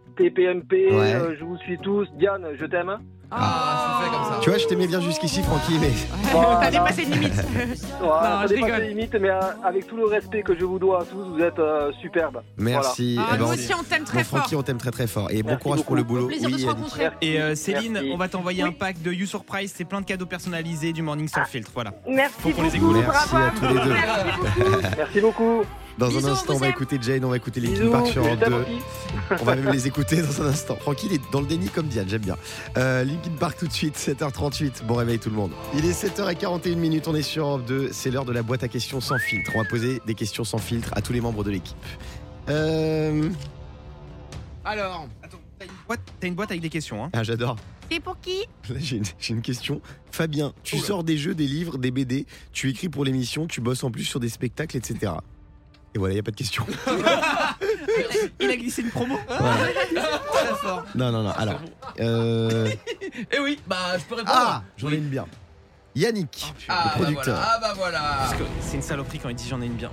Ouais. 0.92 1.14
euh, 1.14 1.34
je 1.38 1.44
vous 1.44 1.56
suis 1.58 1.78
tous. 1.78 2.08
Diane, 2.14 2.46
je 2.58 2.66
t'aime. 2.66 2.98
Ah, 3.36 3.98
c'est 4.00 4.04
fait 4.04 4.10
comme 4.16 4.24
ça. 4.24 4.38
Tu 4.42 4.50
vois, 4.50 4.58
je 4.58 4.66
t'aimais 4.66 4.86
bien 4.86 5.00
jusqu'ici 5.00 5.42
Francky, 5.42 5.78
mais 5.80 5.90
Voilà. 6.32 6.58
T'as 6.62 6.70
dépassé 6.70 7.02
une 7.02 7.10
limite. 7.12 7.32
Voilà, 8.00 8.42
je 8.42 8.48
dépasse 8.48 8.64
rigole. 8.64 8.80
les 8.82 8.88
limites, 8.88 9.14
mais 9.14 9.30
euh, 9.30 9.40
avec 9.64 9.86
tout 9.86 9.96
le 9.96 10.04
respect 10.06 10.42
que 10.42 10.58
je 10.58 10.64
vous 10.64 10.78
dois 10.78 11.02
à 11.02 11.04
tous, 11.04 11.16
vous 11.34 11.40
êtes 11.40 11.58
euh, 11.58 11.90
superbes. 12.02 12.42
merci. 12.58 13.16
Ah, 13.18 13.24
Eh 13.28 13.32
ben, 13.32 13.38
nous 13.44 13.50
on- 13.50 13.54
aussi, 13.54 13.72
on 13.74 13.82
t'aime 13.82 14.04
très 14.04 14.24
fort. 14.24 14.40
Francky, 14.40 14.56
on 14.56 14.62
t'aime 14.62 14.78
très 14.78 14.90
très 14.90 15.06
fort. 15.06 15.28
Et 15.30 15.42
bon 15.42 15.50
Merci 15.50 15.62
courage 15.62 15.78
pour 15.78 15.84
beaucoup. 15.86 15.96
le 15.96 16.02
boulot. 16.02 16.26
Plaisir 16.26 16.48
de 16.50 16.54
se 16.56 16.60
Yannick. 16.60 16.76
rencontrer. 16.76 17.08
Et 17.22 17.40
euh, 17.40 17.54
Céline, 17.54 17.92
Merci. 17.94 18.10
on 18.12 18.16
va 18.18 18.28
t'envoyer 18.28 18.62
Oui. 18.62 18.68
un 18.68 18.72
pack 18.72 19.00
de 19.00 19.10
You 19.12 19.26
Surprise, 19.26 19.72
c'est 19.74 19.84
plein 19.84 20.00
de 20.00 20.06
cadeaux 20.06 20.26
personnalisés 20.26 20.92
du 20.92 21.02
Morning 21.02 21.28
sans 21.28 21.40
Ah. 21.42 21.46
filtre, 21.46 21.70
voilà. 21.72 21.92
Merci 22.06 22.34
Faut 22.40 22.50
qu'on 22.50 22.62
les 22.62 22.78
beaucoup. 22.78 22.92
Merci 22.92 23.28
Bravo 23.30 23.36
à 23.46 23.50
tous 23.50 23.74
les 23.74 23.80
deux. 23.84 23.92
Merci 23.94 24.24
beaucoup. 24.26 24.80
Merci 24.96 25.20
beaucoup. 25.20 25.62
Dans 25.98 26.08
Bisous, 26.08 26.26
un 26.26 26.32
instant, 26.32 26.54
on 26.54 26.58
va 26.58 26.66
aime. 26.66 26.72
écouter 26.72 26.98
Jane, 27.00 27.24
on 27.24 27.28
va 27.30 27.36
écouter 27.36 27.60
Linkin 27.60 27.80
Bisous. 27.80 27.90
Park 27.92 28.06
sur 28.08 28.22
je 28.24 28.28
Europe 28.28 28.40
t'aime 28.40 28.52
2. 28.52 28.56
aussi. 28.62 28.82
On 29.40 29.44
va 29.44 29.54
même 29.56 29.72
les 29.72 29.86
écouter 29.86 30.22
dans 30.22 30.42
un 30.42 30.46
instant. 30.46 30.76
Francky, 30.76 31.06
il 31.06 31.12
est 31.14 31.20
dans 31.30 31.40
le 31.40 31.46
déni 31.46 31.68
comme 31.68 31.86
Diane, 31.86 32.08
j'aime 32.08 32.22
bien. 32.22 32.36
Euh, 32.76 33.04
Linkin 33.04 33.30
Park 33.38 33.58
tout 33.58 33.68
de 33.68 33.72
suite, 33.72 33.96
7h38. 33.96 34.84
Bon 34.86 34.94
réveil 34.94 35.18
tout 35.20 35.30
le 35.30 35.36
monde. 35.36 35.52
Il 35.76 35.84
est 35.86 35.92
7h41 35.92 36.74
minutes, 36.74 37.06
on 37.06 37.14
est 37.14 37.22
sur 37.22 37.46
Europe 37.46 37.64
2. 37.66 37.90
C'est 37.92 38.10
l'heure 38.10 38.24
de 38.24 38.32
la 38.32 38.42
boîte 38.42 38.64
à 38.64 38.68
questions 38.68 39.00
sans 39.00 39.18
filtre. 39.18 39.52
On 39.54 39.62
va 39.62 39.68
poser 39.68 40.00
des 40.06 40.14
questions 40.14 40.42
sans 40.44 40.58
filtre 40.58 40.90
à 40.96 41.00
tous 41.00 41.12
les 41.12 41.20
membres 41.20 41.44
de 41.44 41.50
l'équipe. 41.52 41.76
Euh... 42.48 43.30
Alors, 44.64 45.06
Attends, 45.22 45.38
t'as 45.58 45.66
une 45.66 45.70
boîte, 45.86 46.00
t'as 46.20 46.26
une 46.26 46.34
boîte 46.34 46.50
avec 46.50 46.62
des 46.62 46.70
questions, 46.70 47.04
hein 47.04 47.10
Ah, 47.12 47.22
j'adore. 47.22 47.56
C'est 47.90 48.00
pour 48.00 48.18
qui? 48.20 48.44
J'ai 48.76 48.96
une, 48.96 49.04
j'ai 49.18 49.34
une 49.34 49.42
question. 49.42 49.80
Fabien, 50.10 50.52
tu 50.62 50.78
sors 50.78 51.04
des 51.04 51.18
jeux, 51.18 51.34
des 51.34 51.46
livres, 51.46 51.76
des 51.78 51.90
BD, 51.90 52.26
tu 52.52 52.70
écris 52.70 52.88
pour 52.88 53.04
l'émission, 53.04 53.46
tu 53.46 53.60
bosses 53.60 53.84
en 53.84 53.90
plus 53.90 54.04
sur 54.04 54.20
des 54.20 54.30
spectacles, 54.30 54.76
etc. 54.78 55.12
Et 55.94 55.98
voilà, 55.98 56.12
il 56.12 56.16
n'y 56.16 56.20
a 56.20 56.22
pas 56.24 56.30
de 56.32 56.36
question. 56.36 56.66
Il 58.40 58.50
a 58.50 58.56
glissé 58.56 58.82
une 58.82 58.90
promo. 58.90 59.16
Très 59.28 60.54
fort. 60.60 60.82
Non, 60.94 61.12
non, 61.12 61.22
non. 61.22 61.30
Alors. 61.30 61.60
Euh... 62.00 62.68
Eh 63.32 63.38
oui, 63.38 63.60
bah 63.66 63.96
je 63.96 64.04
peux 64.04 64.16
répondre. 64.16 64.36
Ah 64.36 64.62
J'en 64.76 64.90
ai 64.90 64.96
une 64.96 65.08
bien. 65.08 65.26
Yannick, 65.94 66.52
Ah, 66.68 66.82
le 66.82 66.88
bah 66.88 66.90
producteur. 67.04 67.36
voilà. 67.36 67.48
Ah 67.54 67.58
bah 67.60 67.72
voilà. 67.76 68.00
Parce 68.18 68.34
que 68.34 68.42
c'est 68.60 68.74
une 68.76 68.82
saloperie 68.82 69.20
quand 69.20 69.28
il 69.28 69.36
dit 69.36 69.46
j'en 69.48 69.62
ai 69.62 69.66
une 69.66 69.74
bien. 69.74 69.90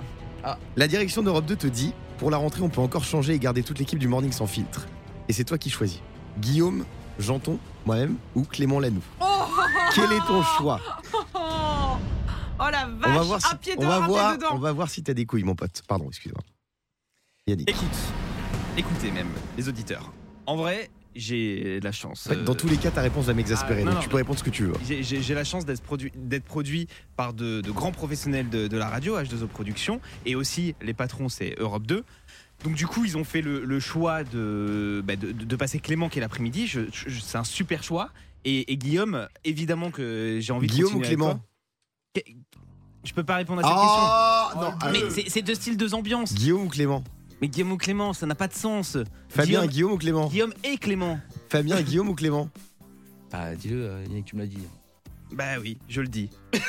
La 0.74 0.88
direction 0.88 1.22
d'Europe 1.22 1.46
2 1.46 1.54
te 1.54 1.66
dit 1.68 1.94
pour 2.18 2.30
la 2.32 2.36
rentrée, 2.36 2.62
on 2.62 2.68
peut 2.68 2.80
encore 2.80 3.04
changer 3.04 3.34
et 3.34 3.38
garder 3.38 3.62
toute 3.62 3.78
l'équipe 3.78 3.98
du 4.00 4.08
Morning 4.08 4.32
sans 4.32 4.48
filtre. 4.48 4.86
Et 5.28 5.32
c'est 5.32 5.44
toi 5.44 5.56
qui 5.58 5.70
choisis. 5.70 6.00
Guillaume, 6.38 6.84
Janton, 7.20 7.58
moi-même 7.86 8.16
ou 8.34 8.42
Clément 8.42 8.80
Lanoux. 8.80 9.02
Quel 9.94 10.10
est 10.12 10.26
ton 10.26 10.42
choix? 10.42 10.80
Oh, 12.64 12.70
la 12.70 12.86
vache 12.86 13.10
On 13.10 13.14
va 13.18 13.22
voir 13.22 13.40
si, 13.40 13.52
Un 13.52 13.56
pied 13.56 13.74
on 13.76 13.80
dehors, 13.80 13.90
va 13.90 13.96
un 13.96 14.00
pied 14.00 14.08
voir, 14.08 14.36
dedans. 14.36 14.48
on 14.52 14.58
va 14.58 14.72
voir 14.72 14.90
si 14.90 15.02
t'as 15.02 15.14
des 15.14 15.26
couilles, 15.26 15.42
mon 15.44 15.54
pote. 15.54 15.82
Pardon, 15.88 16.06
excuse-moi. 16.08 16.42
Yannick. 17.46 17.68
Écoute, 17.68 17.96
écoutez 18.76 19.10
même, 19.10 19.28
les 19.56 19.68
auditeurs. 19.68 20.12
En 20.46 20.56
vrai, 20.56 20.90
j'ai 21.16 21.80
la 21.80 21.92
chance. 21.92 22.26
En 22.26 22.30
fait, 22.30 22.44
dans 22.44 22.52
euh, 22.52 22.56
tous 22.56 22.68
les 22.68 22.76
cas, 22.76 22.90
ta 22.90 23.02
réponse 23.02 23.26
va 23.26 23.34
m'exaspérer. 23.34 23.82
Ah, 23.82 23.84
non, 23.84 23.90
donc 23.90 23.94
non, 23.96 24.02
tu 24.02 24.08
peux 24.08 24.16
répondre 24.16 24.38
ce 24.38 24.44
que 24.44 24.50
tu 24.50 24.64
veux. 24.64 24.74
J'ai- 24.84 25.34
la 25.34 25.44
chance 25.44 25.64
d'être 25.66 25.82
produit, 25.82 26.86
par 27.16 27.32
de, 27.34 27.60
de 27.60 27.70
grands 27.70 27.92
professionnels 27.92 28.48
de, 28.48 28.68
de 28.68 28.76
la 28.76 28.88
radio, 28.88 29.18
H2O 29.18 29.46
Productions, 29.48 30.00
et 30.24 30.34
aussi 30.36 30.74
les 30.82 30.94
patrons, 30.94 31.28
c'est 31.28 31.54
Europe 31.58 31.86
2. 31.86 32.04
Donc 32.64 32.74
du 32.74 32.86
coup, 32.86 33.04
ils 33.04 33.16
ont 33.18 33.24
fait 33.24 33.42
le, 33.42 33.64
le 33.64 33.80
choix 33.80 34.22
de, 34.22 35.02
bah, 35.04 35.16
de, 35.16 35.32
de 35.32 35.56
passer 35.56 35.80
Clément 35.80 36.08
qui 36.08 36.18
est 36.18 36.20
l'après-midi. 36.22 36.68
Je- 36.68 36.82
je- 36.92 37.18
c'est 37.18 37.38
un 37.38 37.44
super 37.44 37.82
choix. 37.82 38.10
Et, 38.44 38.72
et 38.72 38.76
Guillaume, 38.76 39.28
évidemment 39.44 39.90
que 39.90 40.38
j'ai 40.40 40.52
envie 40.52 40.68
de 40.68 40.72
Guillaume 40.72 40.94
ou 40.94 41.00
Clément 41.00 41.40
Je 43.04 43.12
peux 43.12 43.24
pas 43.24 43.36
répondre 43.36 43.60
à 43.60 43.64
cette 43.64 43.72
Ah, 43.76 44.50
question. 44.52 44.60
non, 44.70 44.92
Mais 44.92 45.02
euh, 45.02 45.10
c'est- 45.10 45.28
c'est 45.28 45.42
deux 45.42 45.54
styles, 45.54 45.76
deux 45.76 45.94
ambiances. 45.94 46.34
Guillaume 46.34 46.62
ou 46.62 46.68
Clément 46.68 47.02
Mais 47.40 47.48
Guillaume 47.48 47.72
ou 47.72 47.76
Clément, 47.76 48.12
ça 48.12 48.26
n'a 48.26 48.34
pas 48.36 48.46
de 48.48 48.54
sens. 48.54 48.96
Fabien, 49.28 49.66
Guillaume, 49.66 49.68
Guillaume 49.68 49.92
ou 49.92 49.98
Clément 49.98 50.26
Guillaume 50.28 50.54
et 50.64 50.76
Clément. 50.76 51.18
Fabien, 51.48 51.80
Guillaume 51.82 52.08
ou 52.08 52.14
Clément 52.14 52.48
Bah 53.32 53.54
dis-le, 53.56 53.84
euh, 53.86 54.02
Yannick, 54.08 54.26
tu 54.26 54.36
me 54.36 54.42
l'as 54.42 54.46
dit. 54.46 54.58
Bah 55.32 55.58
oui, 55.60 55.78
je 55.88 56.00
le 56.00 56.08
dis. 56.08 56.28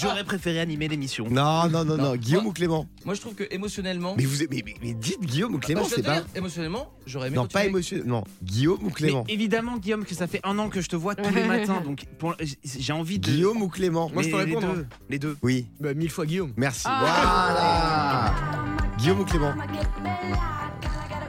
J'aurais 0.00 0.24
préféré 0.24 0.58
animer 0.60 0.88
l'émission. 0.88 1.26
Non, 1.30 1.68
non, 1.68 1.84
non, 1.84 1.96
non. 1.96 2.02
Non. 2.04 2.16
Guillaume 2.16 2.42
Moi- 2.44 2.50
ou 2.50 2.54
Clément 2.54 2.86
Moi 3.04 3.14
je 3.14 3.20
trouve 3.20 3.34
que 3.34 3.44
émotionnellement. 3.50 4.14
mais, 4.16 4.24
vous, 4.24 4.44
mais, 4.50 4.62
mais- 4.64 4.74
mais 4.82 4.94
dites 4.94 5.20
Guillaume 5.20 5.54
ou 5.54 5.58
Clément, 5.58 5.82
Bah, 5.82 5.86
je 5.90 5.90
vais 5.90 5.96
c'est 5.96 6.02
te 6.02 6.06
pas. 6.08 6.20
dire, 6.20 6.26
Émotionnellement, 6.34 6.90
j'aurais 7.06 7.28
aimé. 7.28 7.36
Non, 7.36 7.42
continuer 7.42 7.52
pas 7.52 7.58
avec- 7.60 7.70
émotionnel. 7.70 8.06
Non, 8.06 8.24
Guillaume 8.42 8.78
ou 8.82 8.90
Clément 8.90 9.24
Mais 9.28 9.34
évidemment, 9.34 9.76
Guillaume, 9.76 10.04
que 10.04 10.14
ça 10.14 10.26
fait 10.26 10.40
un 10.44 10.58
an 10.58 10.68
que 10.68 10.80
je 10.80 10.88
te 10.88 10.96
vois 10.96 11.14
tous 11.14 11.32
les 11.32 11.44
matins, 11.46 11.80
donc 11.84 12.04
pour- 12.18 12.34
j'ai 12.64 12.92
envie 12.92 13.18
de. 13.18 13.30
Guillaume 13.30 13.62
ou 13.62 13.68
Clément 13.68 14.10
Moi, 14.12 14.22
je 14.22 14.30
peux 14.30 14.38
les 14.44 14.54
répondre, 14.54 14.74
deux, 14.74 14.86
les 15.10 15.18
deux. 15.18 15.36
Oui, 15.42 15.66
Bah, 15.80 15.94
mille 15.94 16.10
fois 16.10 16.26
Guillaume. 16.26 16.52
merci. 16.56 16.82
Ah. 16.86 18.32
Voilà 18.74 18.92
Guillaume 18.98 19.20
ou 19.20 19.24
Clément 19.24 19.54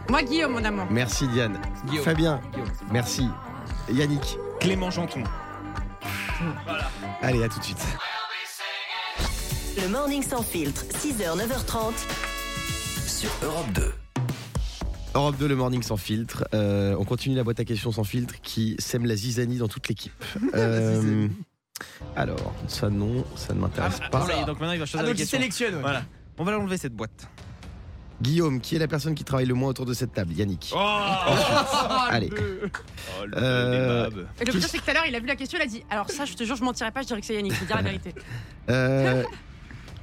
Moi, 0.09 0.23
Guillaume, 0.23 0.51
mon 0.53 0.63
amour. 0.63 0.85
Merci 0.89 1.27
Diane. 1.27 1.59
Guillaume. 1.87 2.03
Fabien, 2.05 2.41
Guillaume. 2.51 2.69
merci. 2.91 3.27
Yannick, 3.91 4.37
Clément 4.59 4.89
Janton. 4.91 5.23
Allez, 7.21 7.43
à 7.43 7.49
tout 7.49 7.59
de 7.59 7.63
suite. 7.63 7.85
Le 9.81 9.87
Morning 9.89 10.21
sans 10.23 10.43
filtre, 10.43 10.83
6h, 10.91 11.37
9h30. 11.37 11.93
Sur 13.07 13.29
Europe 13.43 13.71
2. 13.73 13.93
Europe 15.15 15.35
2, 15.37 15.47
le 15.47 15.55
morning 15.55 15.83
sans 15.83 15.97
filtre. 15.97 16.43
Euh, 16.55 16.95
on 16.97 17.05
continue 17.05 17.35
la 17.35 17.43
boîte 17.43 17.59
à 17.59 17.65
questions 17.65 17.91
sans 17.91 18.03
filtre 18.03 18.35
qui 18.41 18.75
sème 18.79 19.05
la 19.05 19.15
zizanie 19.15 19.57
dans 19.57 19.67
toute 19.67 19.87
l'équipe. 19.87 20.13
Euh, 20.55 21.27
alors, 22.15 22.53
ça 22.67 22.89
non, 22.89 23.23
ça 23.35 23.53
ne 23.53 23.59
m'intéresse 23.59 23.97
Ah, 24.03 24.09
pas. 24.09 24.25
ça 24.25 24.35
y 24.35 24.39
est, 24.41 24.45
donc 24.45 24.59
maintenant 24.59 24.73
il 24.73 24.79
va 24.79 24.85
choisir 24.85 24.99
Ah, 24.99 25.03
la 25.03 25.09
donc 25.09 25.19
il 25.19 25.25
sélectionne. 25.27 25.75
ouais. 25.75 25.81
Voilà. 25.81 26.03
On 26.37 26.43
va 26.43 26.51
l'enlever 26.51 26.77
cette 26.77 26.93
boîte. 26.93 27.27
Guillaume, 28.21 28.61
qui 28.61 28.75
est 28.75 28.79
la 28.79 28.87
personne 28.87 29.15
qui 29.15 29.23
travaille 29.23 29.45
le 29.47 29.53
moins 29.53 29.69
autour 29.69 29.85
de 29.85 29.93
cette 29.93 30.13
table? 30.13 30.33
Yannick. 30.33 30.71
Allez. 32.09 32.29
Euh, 33.35 34.09
Et 34.39 34.45
le 34.45 34.51
pire, 34.51 34.67
c'est 34.67 34.77
que 34.77 34.83
tout 34.83 34.89
à 34.91 34.93
l'heure, 34.93 35.05
il 35.07 35.15
a 35.15 35.19
vu 35.19 35.27
la 35.27 35.35
question, 35.35 35.57
il 35.59 35.63
a 35.63 35.67
dit 35.67 35.83
Alors, 35.89 36.09
ça, 36.09 36.25
je 36.25 36.33
te 36.33 36.43
jure, 36.43 36.55
je 36.55 36.63
mentirais 36.63 36.91
pas, 36.91 37.01
je 37.01 37.07
dirais 37.07 37.19
que 37.19 37.25
c'est 37.25 37.35
Yannick, 37.35 37.53
je 37.53 37.59
vais 37.59 37.65
dire 37.65 37.75
la 37.75 37.81
vérité. 37.81 38.13
euh, 38.69 39.23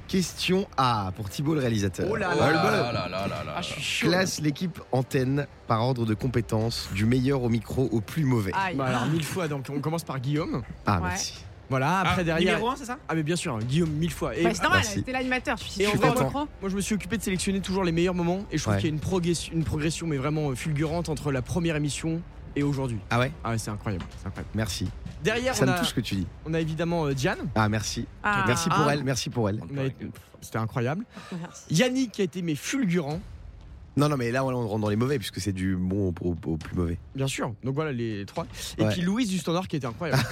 question 0.07 0.67
A 0.77 1.11
pour 1.15 1.29
Thibault 1.29 1.53
le 1.55 1.61
réalisateur. 1.61 2.07
Oh 2.11 2.15
là 2.15 2.31
Oh 2.35 2.39
là 2.39 2.51
là 2.51 2.59
Alba 2.59 2.71
là 2.71 2.91
là 2.93 3.07
là 3.09 3.27
là 3.27 3.43
là. 3.45 3.53
Ah, 3.57 3.61
je 3.61 3.67
suis 3.69 3.81
chaud. 3.81 4.07
Classe 4.07 4.39
l'équipe 4.41 4.79
antenne 4.91 5.47
par 5.67 5.81
ordre 5.81 6.05
de 6.05 6.13
compétence 6.13 6.89
du 6.93 7.05
meilleur 7.05 7.41
au 7.43 7.49
micro 7.49 7.87
au 7.91 8.01
plus 8.01 8.23
mauvais. 8.25 8.51
Aïe. 8.53 8.75
Bah, 8.75 8.85
alors, 8.87 9.05
mille 9.07 9.23
fois. 9.23 9.47
Donc, 9.47 9.65
on 9.73 9.79
commence 9.79 10.03
par 10.03 10.19
Guillaume. 10.19 10.63
Ah, 10.85 10.95
Ouais. 10.99 11.07
merci. 11.09 11.45
Voilà, 11.71 12.01
après 12.01 12.23
derrière. 12.23 12.55
Numéro 12.57 12.69
1, 12.71 12.75
c'est 12.75 12.85
ça 12.85 12.97
Ah, 13.09 13.15
mais 13.15 13.23
bien 13.23 13.35
sûr, 13.35 13.57
Guillaume, 13.59 13.89
mille 13.91 14.11
fois. 14.11 14.35
Et 14.35 14.43
Bah, 14.43 14.49
c'est 14.53 14.61
normal, 14.61 14.81
merci. 14.83 15.03
t'es 15.03 15.11
l'animateur, 15.13 15.57
je 15.57 15.63
suis 15.63 15.81
Et 15.81 15.87
on 15.87 15.95
va 15.95 16.09
micro. 16.09 16.29
Moi, 16.61 16.69
je 16.69 16.75
me 16.75 16.81
suis 16.81 16.93
occupé 16.95 17.17
de 17.17 17.23
sélectionner 17.23 17.61
toujours 17.61 17.83
les 17.83 17.91
meilleurs 17.93 18.13
moments 18.13 18.45
et 18.51 18.57
je 18.57 18.61
trouve 18.63 18.73
Ouais. 18.75 18.79
qu'il 18.81 18.89
y 18.89 18.91
a 18.91 18.93
une 18.93 18.99
progression, 18.99 19.53
une 19.53 19.63
progression, 19.63 20.05
mais 20.05 20.17
vraiment 20.17 20.49
euh, 20.51 20.55
fulgurante 20.55 21.09
entre 21.09 21.31
la 21.31 21.41
première 21.41 21.75
émission 21.77 22.21
et 22.55 22.63
aujourd'hui. 22.63 22.99
Ah 23.09 23.19
ouais 23.19 23.31
Ah, 23.43 23.51
ouais, 23.51 23.57
c'est 23.57 23.71
incroyable, 23.71 24.03
c'est 24.19 24.27
incroyable. 24.27 24.49
Merci. 24.53 24.89
Derrière, 25.23 25.55
Ça 25.55 25.63
on 25.63 25.67
me 25.67 25.71
a, 25.73 25.79
touche 25.79 25.87
ce 25.89 25.93
que 25.93 26.01
tu 26.01 26.15
dis. 26.15 26.27
on 26.45 26.53
a 26.53 26.59
évidemment 26.59 27.05
euh, 27.05 27.13
Diane. 27.13 27.39
Ah, 27.55 27.69
merci. 27.69 28.05
Ah. 28.23 28.43
Merci 28.47 28.69
pour 28.69 28.79
Ah. 28.85 28.93
elle, 28.93 29.03
merci 29.03 29.29
pour 29.29 29.47
elle. 29.49 29.61
On 29.73 29.77
a 29.77 29.85
été- 29.85 30.07
C'était 30.41 30.57
incroyable. 30.57 31.05
Merci. 31.39 31.63
Yannick 31.69 32.11
qui 32.11 32.21
a 32.21 32.23
été 32.25 32.41
mais 32.41 32.55
fulgurant, 32.55 33.21
Non, 33.97 34.07
non, 34.07 34.15
mais 34.17 34.31
là, 34.31 34.45
on 34.45 34.67
rentre 34.67 34.79
dans 34.81 34.89
les 34.89 34.95
mauvais 34.95 35.17
puisque 35.17 35.41
c'est 35.41 35.51
du 35.51 35.75
bon 35.75 36.09
au, 36.21 36.27
au- 36.29 36.35
au 36.51 36.57
plus 36.57 36.75
mauvais. 36.75 36.97
bien 37.13 37.27
sûr. 37.27 37.53
Donc 37.63 37.75
voilà 37.75 37.91
les 37.91 38.25
trois. 38.25 38.45
Et 38.77 38.83
Ouais. 38.83 38.89
puis 38.89 39.01
Louise 39.01 39.29
du 39.29 39.37
Standard 39.37 39.67
qui 39.67 39.75
était 39.75 39.87
incroyable. 39.87 40.21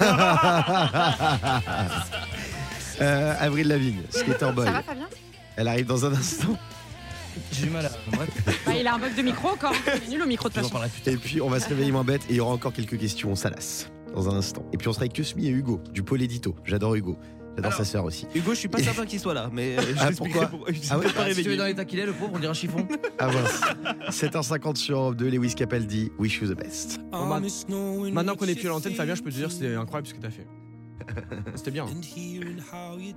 Euh, 3.00 3.34
Avril 3.40 3.66
Lavigne, 3.68 4.02
Skater 4.10 4.52
Boy. 4.54 4.66
Ça 4.66 4.72
va, 4.72 4.82
Fabien? 4.82 5.08
Elle 5.56 5.68
arrive 5.68 5.86
dans 5.86 6.04
un 6.04 6.12
instant. 6.12 6.54
J'ai 7.50 7.62
du 7.64 7.70
mal 7.70 7.86
à. 7.86 7.90
Bref, 8.14 8.28
bah, 8.66 8.72
Il 8.78 8.86
a 8.86 8.94
un 8.94 8.98
bug 8.98 9.14
de 9.16 9.22
micro 9.22 9.48
encore. 9.48 9.72
Il 9.86 10.08
est 10.08 10.08
nul 10.10 10.22
au 10.22 10.26
micro 10.26 10.48
de 10.50 10.54
façon. 10.54 10.68
parlerai 10.68 10.90
plus 10.90 11.00
tard. 11.00 11.14
Et 11.14 11.16
puis, 11.16 11.40
on 11.40 11.48
va 11.48 11.60
se 11.60 11.68
réveiller 11.70 11.92
moins 11.92 12.04
bête 12.04 12.20
et 12.28 12.32
il 12.32 12.36
y 12.36 12.40
aura 12.40 12.52
encore 12.52 12.74
quelques 12.74 12.98
questions. 12.98 13.30
On 13.30 13.36
salace 13.36 13.90
dans 14.14 14.28
un 14.28 14.36
instant. 14.36 14.66
Et 14.74 14.76
puis, 14.76 14.88
on 14.88 14.92
sera 14.92 15.04
avec 15.04 15.14
Kusmi 15.14 15.46
et 15.46 15.50
Hugo 15.50 15.80
du 15.94 16.02
Pôle 16.02 16.20
Édito. 16.20 16.54
J'adore 16.66 16.94
Hugo. 16.94 17.16
J'adore 17.56 17.72
sa 17.72 17.84
sœur 17.84 18.04
aussi. 18.04 18.26
Hugo, 18.34 18.52
je 18.54 18.58
suis 18.58 18.68
pas 18.68 18.82
certain 18.82 19.04
qu'il 19.06 19.20
soit 19.20 19.34
là, 19.34 19.50
mais 19.52 19.76
euh, 19.78 19.82
je 19.94 19.94
Ah, 20.00 20.10
pourquoi 20.16 20.46
pourquoi. 20.46 20.72
Je 20.72 20.80
Ah 20.90 20.98
ouais 20.98 21.04
pas 21.06 21.24
Ah, 21.26 21.34
si 21.34 21.42
tu 21.42 21.52
es 21.52 21.56
dans 21.56 21.66
l'état 21.66 21.84
qu'il 21.84 21.98
est, 21.98 22.06
le 22.06 22.12
pauvre, 22.12 22.32
on 22.34 22.38
dirait 22.38 22.50
un 22.50 22.54
chiffon. 22.54 22.86
Ah 23.18 23.28
mince. 23.28 23.60
7h50 24.10 24.76
sur 24.76 24.98
Europe 24.98 25.16
2, 25.16 25.28
Lewis 25.30 25.54
Capaldi, 25.54 26.10
Wish 26.18 26.40
You 26.40 26.48
the 26.54 26.56
Best. 26.56 27.00
Bon, 27.10 27.26
Maintenant 28.12 28.36
qu'on 28.36 28.46
est 28.46 28.54
plus 28.54 28.66
à 28.68 28.70
l'antenne, 28.70 28.94
Fabien, 28.94 29.14
je 29.14 29.22
peux 29.22 29.30
te 29.30 29.36
dire 29.36 29.50
c'était 29.50 29.74
incroyable 29.74 30.06
ce 30.08 30.14
que 30.14 30.20
t'as 30.20 30.30
fait. 30.30 30.46
C'était 31.56 31.70
bien. 31.70 31.86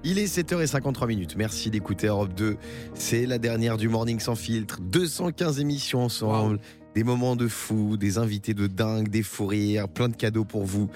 Il 0.04 0.18
est 0.18 0.26
7h53 0.38 1.06
minutes. 1.06 1.36
Merci 1.38 1.70
d'écouter 1.70 2.08
Europe 2.08 2.34
2. 2.34 2.58
C'est 2.96 3.26
la 3.26 3.38
dernière 3.38 3.78
du 3.78 3.90
Morning 3.90 4.20
sans 4.20 4.36
filtre. 4.36 4.80
215 4.82 5.60
émissions 5.60 6.02
ensemble. 6.04 6.60
Des 6.96 7.04
moments 7.04 7.36
de 7.36 7.48
fou, 7.48 7.98
des 7.98 8.18
invités 8.18 8.54
de 8.54 8.68
dingue, 8.68 9.10
des 9.10 9.22
fous 9.24 9.48
rires, 9.48 9.88
plein 9.90 10.10
de 10.10 10.16
cadeaux 10.16 10.46
pour 10.46 10.64
vous 10.64 10.90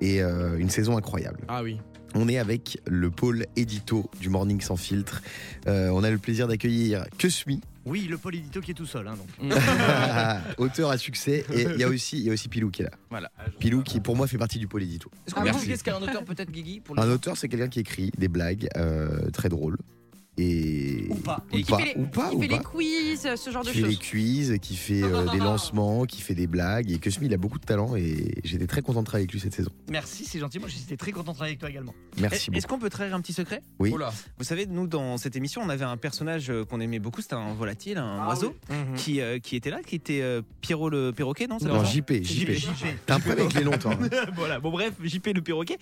et 0.00 0.22
euh, 0.22 0.58
une 0.58 0.68
saison 0.68 0.96
incroyable. 0.96 1.40
Ah 1.48 1.62
oui. 1.62 1.78
On 2.14 2.28
est 2.28 2.38
avec 2.38 2.78
le 2.86 3.10
pôle 3.10 3.46
édito 3.56 4.08
du 4.20 4.28
Morning 4.28 4.60
sans 4.60 4.76
filtre. 4.76 5.20
Euh, 5.66 5.88
on 5.90 6.04
a 6.04 6.10
le 6.10 6.18
plaisir 6.18 6.46
d'accueillir 6.46 7.04
Kusmi, 7.18 7.60
Oui, 7.86 8.06
le 8.08 8.16
pôle 8.18 8.36
édito 8.36 8.60
qui 8.60 8.70
est 8.70 8.74
tout 8.74 8.86
seul. 8.86 9.08
hein, 9.08 9.16
donc. 9.16 9.52
auteur 10.58 10.90
à 10.90 10.98
succès. 10.98 11.44
Et 11.52 11.62
il 11.62 11.76
y 11.76 11.84
a 11.84 11.88
aussi, 11.88 12.48
Pilou 12.48 12.70
qui 12.70 12.82
est 12.82 12.84
là. 12.86 12.92
Voilà. 13.10 13.30
Pilou 13.58 13.82
qui 13.82 14.00
pour 14.00 14.16
moi 14.16 14.26
fait 14.28 14.38
partie 14.38 14.58
du 14.58 14.68
pôle 14.68 14.84
édito. 14.84 15.10
Est-ce 15.26 15.34
qu'on 15.34 15.42
peut 15.42 15.48
expliquer 15.48 15.76
ce 15.76 15.84
qu'est 15.84 15.90
un 15.90 16.02
auteur 16.02 16.24
peut-être, 16.24 16.50
Guigui 16.50 16.80
pour 16.80 16.98
Un 16.98 17.10
auteur, 17.10 17.36
c'est 17.36 17.48
quelqu'un 17.48 17.68
qui 17.68 17.80
écrit 17.80 18.12
des 18.16 18.28
blagues 18.28 18.68
euh, 18.76 19.30
très 19.30 19.48
drôles. 19.48 19.76
Et 20.36 21.06
Ou 21.10 21.14
pas. 21.14 21.44
Ou 21.52 21.56
Qui 21.58 21.62
pas, 21.64 21.78
fait 21.78 21.94
les, 21.94 22.00
ou 22.02 22.06
pas, 22.06 22.30
qui 22.30 22.36
ou 22.36 22.40
fait 22.42 22.48
pas. 22.48 22.56
les 22.58 22.62
quiz, 22.64 23.28
ce 23.36 23.50
genre 23.50 23.62
de 23.62 23.70
qui 23.70 23.74
fait 23.80 23.86
les 23.86 23.94
choses. 23.94 23.98
quiz, 24.02 24.58
qui 24.60 24.74
fait 24.76 25.02
euh, 25.02 25.26
des 25.32 25.38
lancements, 25.38 26.04
qui 26.06 26.20
fait 26.22 26.34
des 26.34 26.48
blagues. 26.48 26.90
Et 26.90 26.98
Kusmi, 26.98 27.26
il 27.26 27.34
a 27.34 27.36
beaucoup 27.36 27.58
de 27.60 27.64
talent 27.64 27.94
et 27.94 28.34
j'étais 28.42 28.66
très 28.66 28.82
content 28.82 29.00
de 29.02 29.06
travailler 29.06 29.22
avec 29.24 29.32
lui 29.32 29.38
cette 29.40 29.54
saison. 29.54 29.70
Merci, 29.88 30.24
c'est 30.24 30.40
gentil. 30.40 30.58
Moi, 30.58 30.68
j'étais 30.68 30.96
très 30.96 31.12
content 31.12 31.30
de 31.30 31.36
travailler 31.36 31.52
avec 31.52 31.60
toi 31.60 31.70
également. 31.70 31.94
Merci 32.18 32.50
Est-ce 32.52 32.66
qu'on 32.66 32.80
peut 32.80 32.90
trahir 32.90 33.14
un 33.14 33.20
petit 33.20 33.32
secret? 33.32 33.62
Oui. 33.78 33.94
Oh. 33.94 34.02
Vous 34.38 34.44
savez, 34.44 34.66
nous, 34.66 34.88
dans 34.88 35.18
cette 35.18 35.36
émission, 35.36 35.62
on 35.62 35.68
avait 35.68 35.84
un 35.84 35.96
personnage 35.96 36.50
euh, 36.50 36.64
qu'on 36.64 36.80
aimait 36.80 36.98
beaucoup, 36.98 37.22
c'était 37.22 37.34
un 37.34 37.54
volatile, 37.54 37.98
un 37.98 38.26
oiseau, 38.26 38.56
qui, 38.96 39.20
euh, 39.20 39.38
qui 39.38 39.54
était 39.54 39.70
là, 39.70 39.82
qui 39.86 39.94
était 39.94 40.20
euh, 40.20 40.42
Pierrot 40.62 40.90
le 40.90 41.12
perroquet, 41.12 41.46
non 41.46 41.58
Non, 41.62 41.84
ça? 41.84 41.90
JP, 41.92 42.12
JP. 42.24 42.50
T'as 43.06 43.14
un 43.16 43.20
problème 43.20 43.46
avec 43.46 43.54
les 43.54 43.64
noms, 43.70 43.78
toi. 43.78 43.92
hein. 43.94 44.08
Voilà, 44.34 44.58
bon 44.58 44.72
bref, 44.72 44.94
JP 45.02 45.28
le 45.34 45.42
perroquet. 45.42 45.78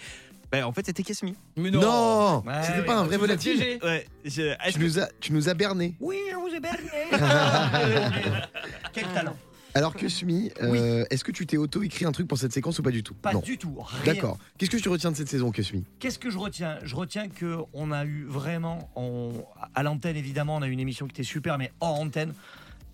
Bah, 0.53 0.67
en 0.69 0.73
fait, 0.73 0.85
c'était 0.85 1.03
Kesmi. 1.03 1.35
Mais 1.57 1.71
Non, 1.71 2.43
Ouais, 2.47 2.53
C'était 2.63 2.81
ouais, 2.81 2.85
pas 2.85 2.97
un 2.99 3.05
vrai 3.05 3.17
nous 3.17 3.25
as 3.25 3.27
volatile. 3.27 3.79
Ouais, 3.83 4.07
je- 4.25 4.55
Tu 4.71 4.79
que- 4.79 4.85
nous 4.85 4.99
as, 4.99 5.09
tu 5.19 5.33
nous 5.33 5.49
as 5.49 5.55
berné. 5.55 5.95
Oui, 5.99 6.19
je 6.31 6.37
vous 6.37 6.55
ai 6.55 6.61
berné. 6.61 6.79
Quel 8.93 9.07
talent. 9.09 9.37
Alors 9.75 9.95
Kusmi, 9.95 10.51
euh, 10.61 11.03
est-ce 11.09 11.25
que 11.25 11.33
tu 11.33 11.47
t'es 11.47 11.57
auto-écrit 11.57 12.05
un 12.05 12.13
truc 12.13 12.29
pour 12.29 12.37
cette 12.37 12.53
séquence 12.53 12.79
ou 12.79 12.83
pas 12.83 12.91
du 12.91 13.03
tout? 13.03 13.15
Pas 13.15 13.33
Non. 13.33 13.41
du 13.41 13.57
tout. 13.57 13.75
rien. 13.81 14.13
D'accord. 14.15 14.37
Qu'est-ce 14.59 14.71
que 14.71 14.77
tu 14.77 14.91
retiens 14.91 15.11
de 15.11 15.17
cette 15.17 15.31
saison, 15.31 15.51
Kusmi 15.51 15.85
Qu'est-ce 15.99 16.19
que 16.19 16.29
je 16.29 16.37
retiens? 16.37 16.79
Je 16.83 16.95
retiens 16.95 17.29
que 17.31 17.57
on 17.73 17.91
a 17.91 18.05
eu 18.05 18.25
vraiment, 18.29 18.91
on- 18.97 19.33
à 19.75 19.83
l'antenne 19.83 20.17
évidemment, 20.17 20.57
on 20.57 20.63
a 20.63 20.69
eu 20.69 20.73
une 20.73 20.81
émission 20.81 21.07
qui 21.07 21.13
était 21.13 21.23
super, 21.23 21.57
mais 21.57 21.73
hors 21.81 21.99
antenne, 21.99 22.35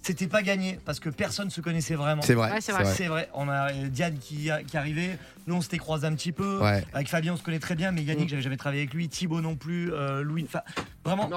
c'était 0.03 0.27
pas 0.29 0.43
gagné 0.43 0.79
parce 0.85 1.01
que 1.01 1.11
personne 1.11 1.51
se 1.51 1.61
connaissait 1.61 1.95
vraiment. 1.95 2.23
C'est 2.23 2.35
vrai, 2.35 2.51
Ouais, 2.53 2.61
c'est 2.61 2.73
vrai. 2.73 2.85
vrai. 2.85 2.95
C'est 2.95 3.07
vrai. 3.09 3.29
On 3.35 3.49
a 3.49 3.73
euh, 3.73 3.89
Diane 3.89 4.17
qui, 4.19 4.51
a- 4.51 4.63
qui 4.63 4.77
arrivait. 4.77 5.19
Nous, 5.47 5.55
on 5.55 5.61
s'était 5.61 5.79
croisés 5.79 6.07
un 6.07 6.15
petit 6.15 6.33
peu. 6.33 6.61
Ouais. 6.63 6.85
Avec 6.95 7.09
Fabien, 7.09 7.35
on 7.35 7.37
se 7.37 7.43
connaît 7.43 7.59
très 7.59 7.75
bien, 7.75 7.91
mais 7.93 8.03
Yannick, 8.03 8.29
j'avais 8.29 8.43
jamais 8.43 8.57
travaillé 8.57 8.83
avec 8.83 8.95
lui. 8.95 9.09
Thibaut 9.09 9.41
non 9.41 9.57
plus. 9.57 9.93
euh, 9.93 10.23
Louis. 10.23 10.45
Enfin, 10.45 10.63
vraiment. 11.05 11.29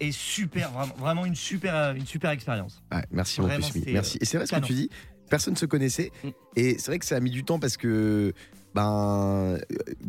Et, 0.00 0.12
super, 0.12 0.70
vraiment, 0.70 0.94
vraiment 0.98 1.26
une 1.26 1.34
super, 1.34 1.74
euh, 1.74 1.94
une 1.94 2.06
super 2.06 2.30
expérience. 2.30 2.82
Ouais, 2.92 3.04
merci 3.10 3.40
mon 3.40 3.46
Vraiment, 3.48 3.66
Cosmi, 3.66 3.80
c'était, 3.80 3.92
Merci. 3.92 4.18
Et 4.20 4.24
c'est 4.24 4.36
vrai 4.38 4.46
ce 4.46 4.54
que 4.54 4.60
tu 4.60 4.72
dis. 4.74 4.90
Personne 5.28 5.54
ne 5.54 5.58
se 5.58 5.66
connaissait. 5.66 6.10
Mm. 6.22 6.28
Et 6.56 6.78
c'est 6.78 6.86
vrai 6.86 6.98
que 6.98 7.06
ça 7.06 7.16
a 7.16 7.20
mis 7.20 7.30
du 7.30 7.44
temps 7.44 7.58
parce 7.58 7.76
que. 7.76 8.32
Ben, 8.74 9.56
euh, 9.56 9.58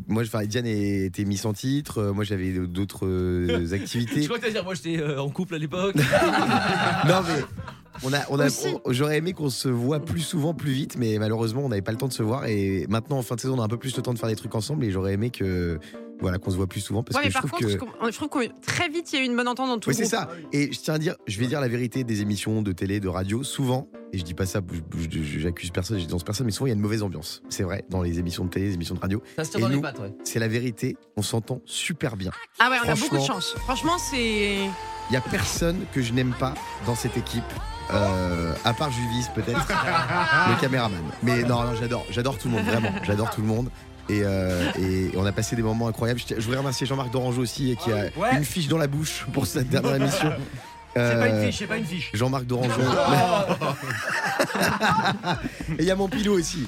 moi, 0.07 0.23
enfin, 0.23 0.43
Diane 0.45 0.65
était 0.65 1.23
mise 1.25 1.45
en 1.45 1.53
titre. 1.53 1.99
euh, 1.99 2.13
Moi, 2.13 2.23
j'avais 2.23 2.51
d'autres 2.51 3.05
euh, 3.05 3.71
activités. 3.73 4.21
Je 4.21 4.25
crois 4.25 4.37
que 4.37 4.41
t'allais 4.41 4.53
dire, 4.53 4.63
moi 4.63 4.73
j'étais 4.73 4.99
euh, 4.99 5.21
en 5.21 5.29
couple 5.29 5.55
à 5.55 5.57
l'époque. 5.59 5.95
non 7.07 7.21
mais 7.27 7.43
on 8.03 8.11
a, 8.11 8.19
on 8.29 8.39
a, 8.39 8.47
j'aurais 8.89 9.17
aimé 9.19 9.31
qu'on 9.33 9.49
se 9.49 9.69
voit 9.69 9.99
plus 10.01 10.19
souvent, 10.19 10.53
plus 10.53 10.71
vite, 10.71 10.97
mais 10.97 11.17
malheureusement 11.17 11.61
on 11.63 11.69
n'avait 11.69 11.81
pas 11.81 11.91
le 11.91 11.97
temps 11.97 12.07
de 12.09 12.13
se 12.13 12.23
voir. 12.23 12.45
Et 12.45 12.85
maintenant 12.89 13.17
en 13.17 13.21
fin 13.21 13.35
de 13.35 13.39
saison, 13.39 13.55
on 13.57 13.61
a 13.61 13.65
un 13.65 13.69
peu 13.69 13.77
plus 13.77 13.95
le 13.95 14.01
temps 14.01 14.13
de 14.13 14.19
faire 14.19 14.27
des 14.29 14.35
trucs 14.35 14.53
ensemble. 14.55 14.83
Et 14.83 14.91
j'aurais 14.91 15.13
aimé 15.13 15.29
que 15.29 15.79
voilà 16.21 16.37
qu'on 16.37 16.49
se 16.51 16.55
voit 16.55 16.67
plus 16.67 16.81
souvent 16.81 17.03
parce 17.03 17.15
Ouais, 17.15 17.21
que 17.23 17.27
mais 17.27 17.29
je 17.29 17.33
par 17.33 17.41
trouve 17.41 17.51
contre, 17.51 17.63
que 17.65 18.11
je 18.11 18.15
trouve 18.15 18.29
que 18.29 18.61
très 18.61 18.89
vite, 18.89 19.11
il 19.13 19.15
y 19.17 19.19
a 19.19 19.23
eu 19.23 19.27
une 19.27 19.35
bonne 19.35 19.47
entente 19.47 19.67
dans 19.67 19.77
tout 19.79 19.89
oui, 19.89 19.95
le 19.97 20.03
c'est 20.03 20.09
ça. 20.09 20.29
Et 20.53 20.71
je 20.71 20.79
tiens 20.79 20.93
à 20.93 20.97
dire, 20.97 21.15
je 21.27 21.39
vais 21.39 21.47
dire 21.47 21.59
la 21.61 21.67
vérité 21.67 22.03
des 22.03 22.21
émissions 22.21 22.61
de 22.61 22.71
télé, 22.71 22.99
de 22.99 23.07
radio, 23.07 23.43
souvent, 23.43 23.87
et 24.13 24.17
je 24.17 24.23
dis 24.23 24.33
pas 24.33 24.45
ça, 24.45 24.61
je- 24.97 25.19
je- 25.21 25.39
j'accuse 25.39 25.71
personne, 25.71 25.99
je 25.99 26.05
dénonce 26.05 26.23
personne, 26.23 26.45
mais 26.45 26.51
souvent 26.51 26.67
il 26.67 26.69
y 26.69 26.71
a 26.71 26.75
une 26.75 26.81
mauvaise 26.81 27.03
ambiance. 27.03 27.41
C'est 27.49 27.63
vrai, 27.63 27.83
dans 27.89 28.01
les 28.01 28.19
émissions 28.19 28.45
de 28.45 28.49
télé, 28.49 28.67
les 28.67 28.73
émissions 28.75 28.95
de 28.95 28.99
radio. 29.01 29.21
Ça 29.35 29.43
se 29.43 29.51
tire 29.51 29.59
Et 29.59 29.63
dans 29.63 29.67
les 29.69 29.75
nous, 29.75 29.81
pattes, 29.81 29.99
ouais. 29.99 30.13
C'est 30.23 30.39
la 30.39 30.47
vérité, 30.47 30.95
on 31.17 31.21
s'entend 31.21 31.61
super 31.65 32.15
bien. 32.15 32.31
Ah 32.59 32.69
ouais, 32.69 32.77
on 32.85 32.89
a 32.89 32.95
beaucoup 32.95 33.17
de 33.17 33.21
chance. 33.23 33.53
Franchement, 33.65 33.97
c'est. 33.97 34.55
Il 35.09 35.13
y 35.13 35.17
a 35.17 35.21
personne 35.21 35.85
que 35.93 36.01
je 36.01 36.13
n'aime 36.13 36.33
pas 36.39 36.53
dans 36.87 36.95
cette 36.95 37.15
équipe. 37.17 37.43
euh, 37.93 38.53
à 38.63 38.73
part 38.73 38.89
Juvis 38.91 39.27
peut-être, 39.35 39.67
le 40.49 40.59
caméraman. 40.59 40.97
Mais 41.21 41.43
non, 41.43 41.61
non, 41.63 41.75
j'adore, 41.79 42.03
j'adore 42.09 42.37
tout 42.39 42.47
le 42.47 42.55
monde, 42.55 42.65
vraiment, 42.65 42.89
j'adore 43.03 43.29
tout 43.29 43.41
le 43.41 43.47
monde. 43.47 43.69
Et, 44.09 44.21
euh, 44.23 44.71
et 44.79 45.11
on 45.17 45.25
a 45.25 45.31
passé 45.31 45.55
des 45.55 45.63
moments 45.63 45.87
incroyables. 45.87 46.19
Je, 46.27 46.35
voudrais 46.41 46.59
remercier 46.59 46.85
Jean-Marc 46.85 47.11
Dorangeau 47.11 47.41
aussi, 47.41 47.75
qui 47.83 47.91
a 47.91 47.95
Ouais. 48.15 48.37
une 48.37 48.45
fiche 48.45 48.67
dans 48.67 48.77
la 48.77 48.85
bouche 48.87 49.25
pour 49.33 49.47
cette 49.47 49.69
dernière 49.69 49.95
émission. 49.95 50.31
C'est 50.95 51.01
pas 51.17 51.27
une 51.27 51.35
Euh, 51.35 51.45
fiche, 51.47 51.57
c'est 51.59 51.67
pas 51.67 51.77
une 51.77 51.85
fiche. 51.85 52.11
Jean-Marc 52.13 52.45
Dorangeau. 52.45 52.81
Et 55.77 55.81
il 55.81 55.85
y 55.85 55.91
a 55.91 55.95
mon 55.95 56.07
pilot 56.07 56.39
aussi. 56.39 56.67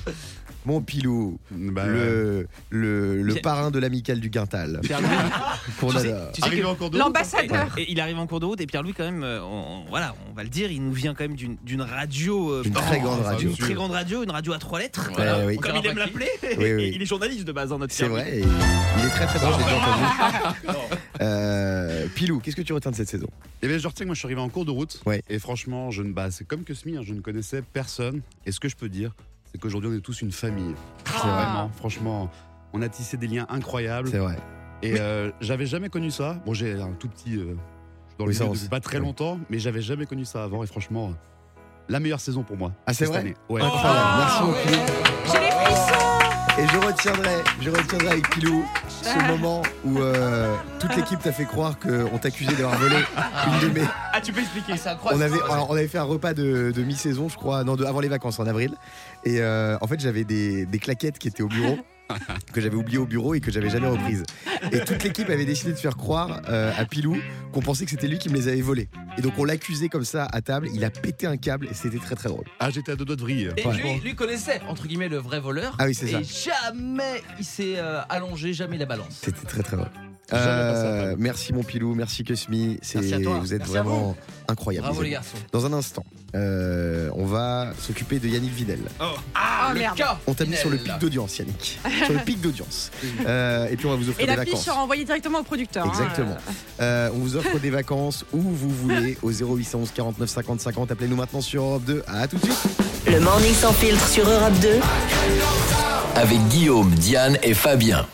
Mon 0.65 0.81
pilot, 0.81 1.39
Bah, 1.51 1.85
le, 1.87 2.47
le, 2.69 3.21
le 3.21 3.33
Pierre- 3.33 3.41
parrain 3.41 3.71
de 3.71 3.79
l'amicale 3.79 4.19
du 4.19 4.29
Quintal. 4.29 4.81
Tu 4.83 6.41
sais- 6.41 6.63
en 6.63 6.75
L'ambassadeur. 6.91 7.77
Et 7.77 7.89
il 7.91 7.99
arrive 8.01 8.17
en 8.17 8.27
cours 8.27 8.39
de 8.39 8.45
route 8.45 8.59
et 8.59 8.65
Pierre-Louis 8.65 8.93
quand 8.93 9.05
même, 9.05 9.23
euh, 9.23 9.41
on, 9.41 9.83
on- 9.85 9.85
voilà, 9.89 10.13
on 10.29 10.33
va 10.33 10.43
le 10.43 10.49
dire, 10.49 10.69
il 10.71 10.83
nous 10.83 10.91
vient 10.91 11.13
quand 11.13 11.23
même 11.27 11.35
d'une 11.35 11.81
radio, 11.81 12.51
euh, 12.51 12.63
D'une 12.63 12.73
très 12.73 12.99
grande 12.99 13.21
radio. 13.21 13.51
très 13.57 13.73
grande 13.73 13.91
radio, 13.91 14.23
une 14.23 14.31
radio 14.31 14.53
à 14.53 14.59
trois 14.59 14.79
lettres, 14.79 15.07
Ouais, 15.09 15.13
voilà, 15.15 15.45
oui. 15.45 15.57
comme 15.57 15.75
il 15.77 15.85
aime 15.87 15.97
l'appeler. 15.97 16.29
Oui, 16.57 16.73
oui. 16.73 16.91
Il 16.95 17.01
est 17.01 17.05
journaliste 17.05 17.45
de 17.45 17.51
base, 17.51 17.71
hein, 17.71 17.77
notre 17.77 17.93
C'est 17.93 18.07
vrai, 18.07 18.39
il 18.41 19.05
est 19.05 19.09
très 19.09 19.25
très 19.27 19.39
bon, 19.39 19.51
je 19.53 19.57
l'ai 19.59 19.63
déjà 19.63 19.77
entendu. 19.77 20.97
Euh, 21.21 22.07
Pilou, 22.15 22.39
qu'est-ce 22.39 22.55
que 22.55 22.61
tu 22.61 22.73
retiens 22.73 22.91
de 22.91 22.95
cette 22.95 23.09
saison? 23.09 23.27
Eh 23.61 23.67
bien, 23.67 23.77
je 23.77 23.87
retiens 23.87 24.03
que 24.05 24.07
moi, 24.07 24.15
je 24.15 24.19
suis 24.19 24.27
arrivé 24.27 24.41
en 24.41 24.49
cours 24.49 24.65
de 24.65 24.71
route. 24.71 25.01
Ouais. 25.05 25.21
Et 25.29 25.39
franchement, 25.39 25.91
je 25.91 26.03
ne, 26.03 26.11
bah, 26.13 26.29
c'est 26.31 26.45
comme 26.47 26.63
que 26.63 26.73
Smi, 26.73 26.97
hein, 26.97 27.01
je 27.03 27.13
ne 27.13 27.21
connaissais 27.21 27.61
personne. 27.61 28.21
Et 28.45 28.51
ce 28.51 28.59
que 28.59 28.69
je 28.69 28.75
peux 28.75 28.89
dire, 28.89 29.11
c'est 29.51 29.59
qu'aujourd'hui, 29.59 29.89
on 29.91 29.93
est 29.97 30.01
tous 30.01 30.21
une 30.21 30.31
famille. 30.31 30.73
C'est 31.05 31.13
vrai. 31.13 31.31
vraiment, 31.31 31.69
franchement, 31.75 32.29
on 32.73 32.81
a 32.81 32.89
tissé 32.89 33.17
des 33.17 33.27
liens 33.27 33.45
incroyables. 33.49 34.09
C'est 34.09 34.17
vrai. 34.19 34.37
Et 34.83 34.99
euh, 34.99 35.31
j'avais 35.41 35.65
jamais 35.65 35.89
connu 35.89 36.11
ça. 36.11 36.35
Bon, 36.45 36.53
j'ai 36.53 36.73
un 36.79 36.91
tout 36.99 37.07
petit. 37.09 37.35
euh, 37.37 37.55
dans 38.19 38.25
le 38.25 38.31
Oui, 38.31 38.39
milieu 38.39 38.53
depuis 38.53 38.67
pas 38.69 38.79
très 38.79 38.97
Ouais. 38.97 39.03
longtemps, 39.03 39.39
mais 39.49 39.59
j'avais 39.59 39.81
jamais 39.81 40.05
connu 40.07 40.25
ça 40.25 40.43
avant. 40.43 40.63
Et 40.63 40.67
franchement, 40.67 41.11
la 41.87 41.99
meilleure 41.99 42.19
saison 42.19 42.43
pour 42.43 42.57
moi. 42.57 42.71
Ah, 42.85 42.93
c'est 42.93 43.05
cette 43.05 43.09
vrai 43.09 43.19
année. 43.19 43.35
Ouais. 43.49 43.61
Incroyable, 43.61 44.09
merci 44.17 44.43
mon 44.43 44.53
Pilou. 44.53 45.46
Et 46.59 46.67
je 46.67 46.77
retiendrai, 46.77 47.43
je 47.61 47.69
retiendrai 47.69 48.07
avec 48.07 48.29
Pilou 48.31 48.65
ce 48.89 49.27
moment 49.31 49.61
où 49.85 49.99
euh, 49.99 50.55
toute 50.79 50.95
l'équipe 50.95 51.19
t'a 51.21 51.31
fait 51.31 51.45
croire 51.45 51.77
qu'on 51.77 52.17
t'accusait 52.17 52.55
d'avoir 52.55 52.79
volé 52.79 52.95
une 53.47 53.69
de 53.69 53.79
mes. 53.79 53.85
Ah, 54.11 54.19
tu 54.19 54.33
peux 54.33 54.41
expliquer 54.41 54.75
C'est 54.75 54.89
On 54.89 54.93
incroyable. 54.93 55.23
avait, 55.23 55.53
alors, 55.53 55.69
on 55.69 55.73
avait 55.75 55.87
fait 55.87 55.99
un 55.99 56.03
repas 56.03 56.33
de, 56.33 56.71
de 56.75 56.83
mi-saison, 56.83 57.29
je 57.29 57.35
crois, 57.35 57.63
non, 57.63 57.75
de, 57.75 57.85
avant 57.85 57.99
les 57.99 58.07
vacances 58.07 58.39
en 58.39 58.47
avril. 58.47 58.73
Et 59.23 59.39
euh, 59.39 59.77
en 59.81 59.87
fait, 59.87 59.99
j'avais 59.99 60.23
des, 60.23 60.65
des 60.65 60.79
claquettes 60.79 61.19
qui 61.19 61.27
étaient 61.27 61.43
au 61.43 61.47
bureau. 61.47 61.77
que 62.53 62.61
j'avais 62.61 62.77
oublié 62.77 62.97
au 62.97 63.05
bureau 63.05 63.33
et 63.33 63.41
que 63.41 63.51
j'avais 63.51 63.69
jamais 63.69 63.87
reprises. 63.89 64.23
Et 64.71 64.79
toute 64.79 65.03
l'équipe 65.03 65.29
avait 65.29 65.43
décidé 65.43 65.73
de 65.73 65.77
faire 65.77 65.97
croire 65.97 66.39
euh, 66.47 66.71
à 66.77 66.85
Pilou 66.85 67.17
qu'on 67.51 67.59
pensait 67.59 67.83
que 67.83 67.91
c'était 67.91 68.07
lui 68.07 68.17
qui 68.17 68.29
me 68.29 68.35
les 68.35 68.47
avait 68.47 68.61
volés. 68.61 68.87
Et 69.17 69.21
donc 69.21 69.33
on 69.37 69.43
l'accusait 69.45 69.89
comme 69.89 70.05
ça 70.05 70.27
à 70.31 70.41
table, 70.41 70.69
il 70.73 70.85
a 70.85 70.89
pété 70.89 71.25
un 71.27 71.37
câble 71.37 71.67
et 71.69 71.73
c'était 71.73 71.97
très 71.97 72.15
très 72.15 72.29
drôle. 72.29 72.45
Ah, 72.59 72.69
j'étais 72.69 72.91
à 72.91 72.95
deux 72.95 73.05
doigts 73.05 73.15
de 73.15 73.21
vrille. 73.21 73.49
Et 73.57 73.65
Ouais. 73.65 73.75
lui, 73.75 73.99
lui 73.99 74.15
connaissait, 74.15 74.61
entre 74.67 74.87
guillemets, 74.87 75.09
le 75.09 75.17
vrai 75.17 75.39
voleur. 75.39 75.75
Ah 75.79 75.85
oui, 75.85 75.95
c'est 75.95 76.07
et 76.11 76.23
ça. 76.23 76.51
jamais 76.51 77.23
il 77.39 77.45
s'est 77.45 77.77
euh, 77.77 78.01
allongé, 78.09 78.53
jamais 78.53 78.77
la 78.77 78.85
balance. 78.85 79.19
C'était 79.23 79.45
très 79.45 79.63
très 79.63 79.75
drôle. 79.77 79.89
Euh, 80.33 81.15
merci 81.17 81.53
mon 81.53 81.63
Pilou, 81.63 81.93
merci 81.95 82.23
Cosmi, 82.25 82.77
c'est 82.81 82.99
Merci 82.99 83.13
à 83.13 83.19
toi. 83.21 83.37
vous 83.39 83.53
êtes 83.53 83.59
Merci 83.59 83.73
vraiment 83.73 84.15
incroyables. 84.49 84.85
Bravo 84.87 85.01
les 85.01 85.11
garçons. 85.11 85.37
Dans 85.53 85.65
un 85.65 85.71
instant, 85.73 86.05
euh, 86.35 87.09
on 87.15 87.25
va 87.25 87.71
s'occuper 87.79 88.19
de 88.19 88.27
Yannick 88.27 88.51
Vidal. 88.53 88.79
Ah 89.33 89.71
le 89.73 89.79
merde. 89.79 89.95
cas 89.95 90.19
On 90.27 90.33
t'a 90.33 90.45
mis 90.45 90.55
sur 90.57 90.69
le 90.69 90.77
pic 90.77 90.97
d'audience, 90.99 91.37
Yannick. 91.37 91.79
sur 92.05 92.13
le 92.13 92.19
pic 92.19 92.41
d'audience. 92.41 92.91
Euh, 93.25 93.67
et 93.69 93.75
puis 93.77 93.85
on 93.87 93.89
va 93.89 93.95
vous 93.95 94.09
offrir 94.09 94.25
Et 94.25 94.29
des 94.31 94.35
la 94.35 94.43
fiche 94.43 94.51
vacances. 94.53 94.65
sera 94.65 94.81
envoyée 94.81 95.03
directement 95.03 95.39
au 95.39 95.43
producteur. 95.43 95.85
hein. 95.85 95.89
Exactement. 95.89 96.37
Euh, 96.79 97.09
on 97.13 97.17
vous 97.19 97.35
offre 97.35 97.57
des 97.59 97.69
vacances 97.69 98.25
où 98.33 98.39
vous 98.41 98.69
voulez 98.69 99.17
au 99.21 99.31
0811 99.31 99.91
49 99.93 100.29
50 100.29 100.61
50. 100.61 100.91
Appelez-nous 100.91 101.15
maintenant 101.15 101.41
sur 101.41 101.63
Europe 101.63 101.83
2. 101.85 102.03
À 102.07 102.27
tout 102.27 102.37
de 102.37 102.43
suite. 102.43 102.57
Le 103.07 103.19
morning 103.19 103.53
sans 103.53 103.73
filtre 103.73 104.05
sur 104.07 104.29
Europe 104.29 104.53
2. 104.61 104.69
Avec 106.15 106.39
Guillaume, 106.49 106.91
Diane 106.91 107.37
et 107.43 107.53
Fabien. 107.53 108.05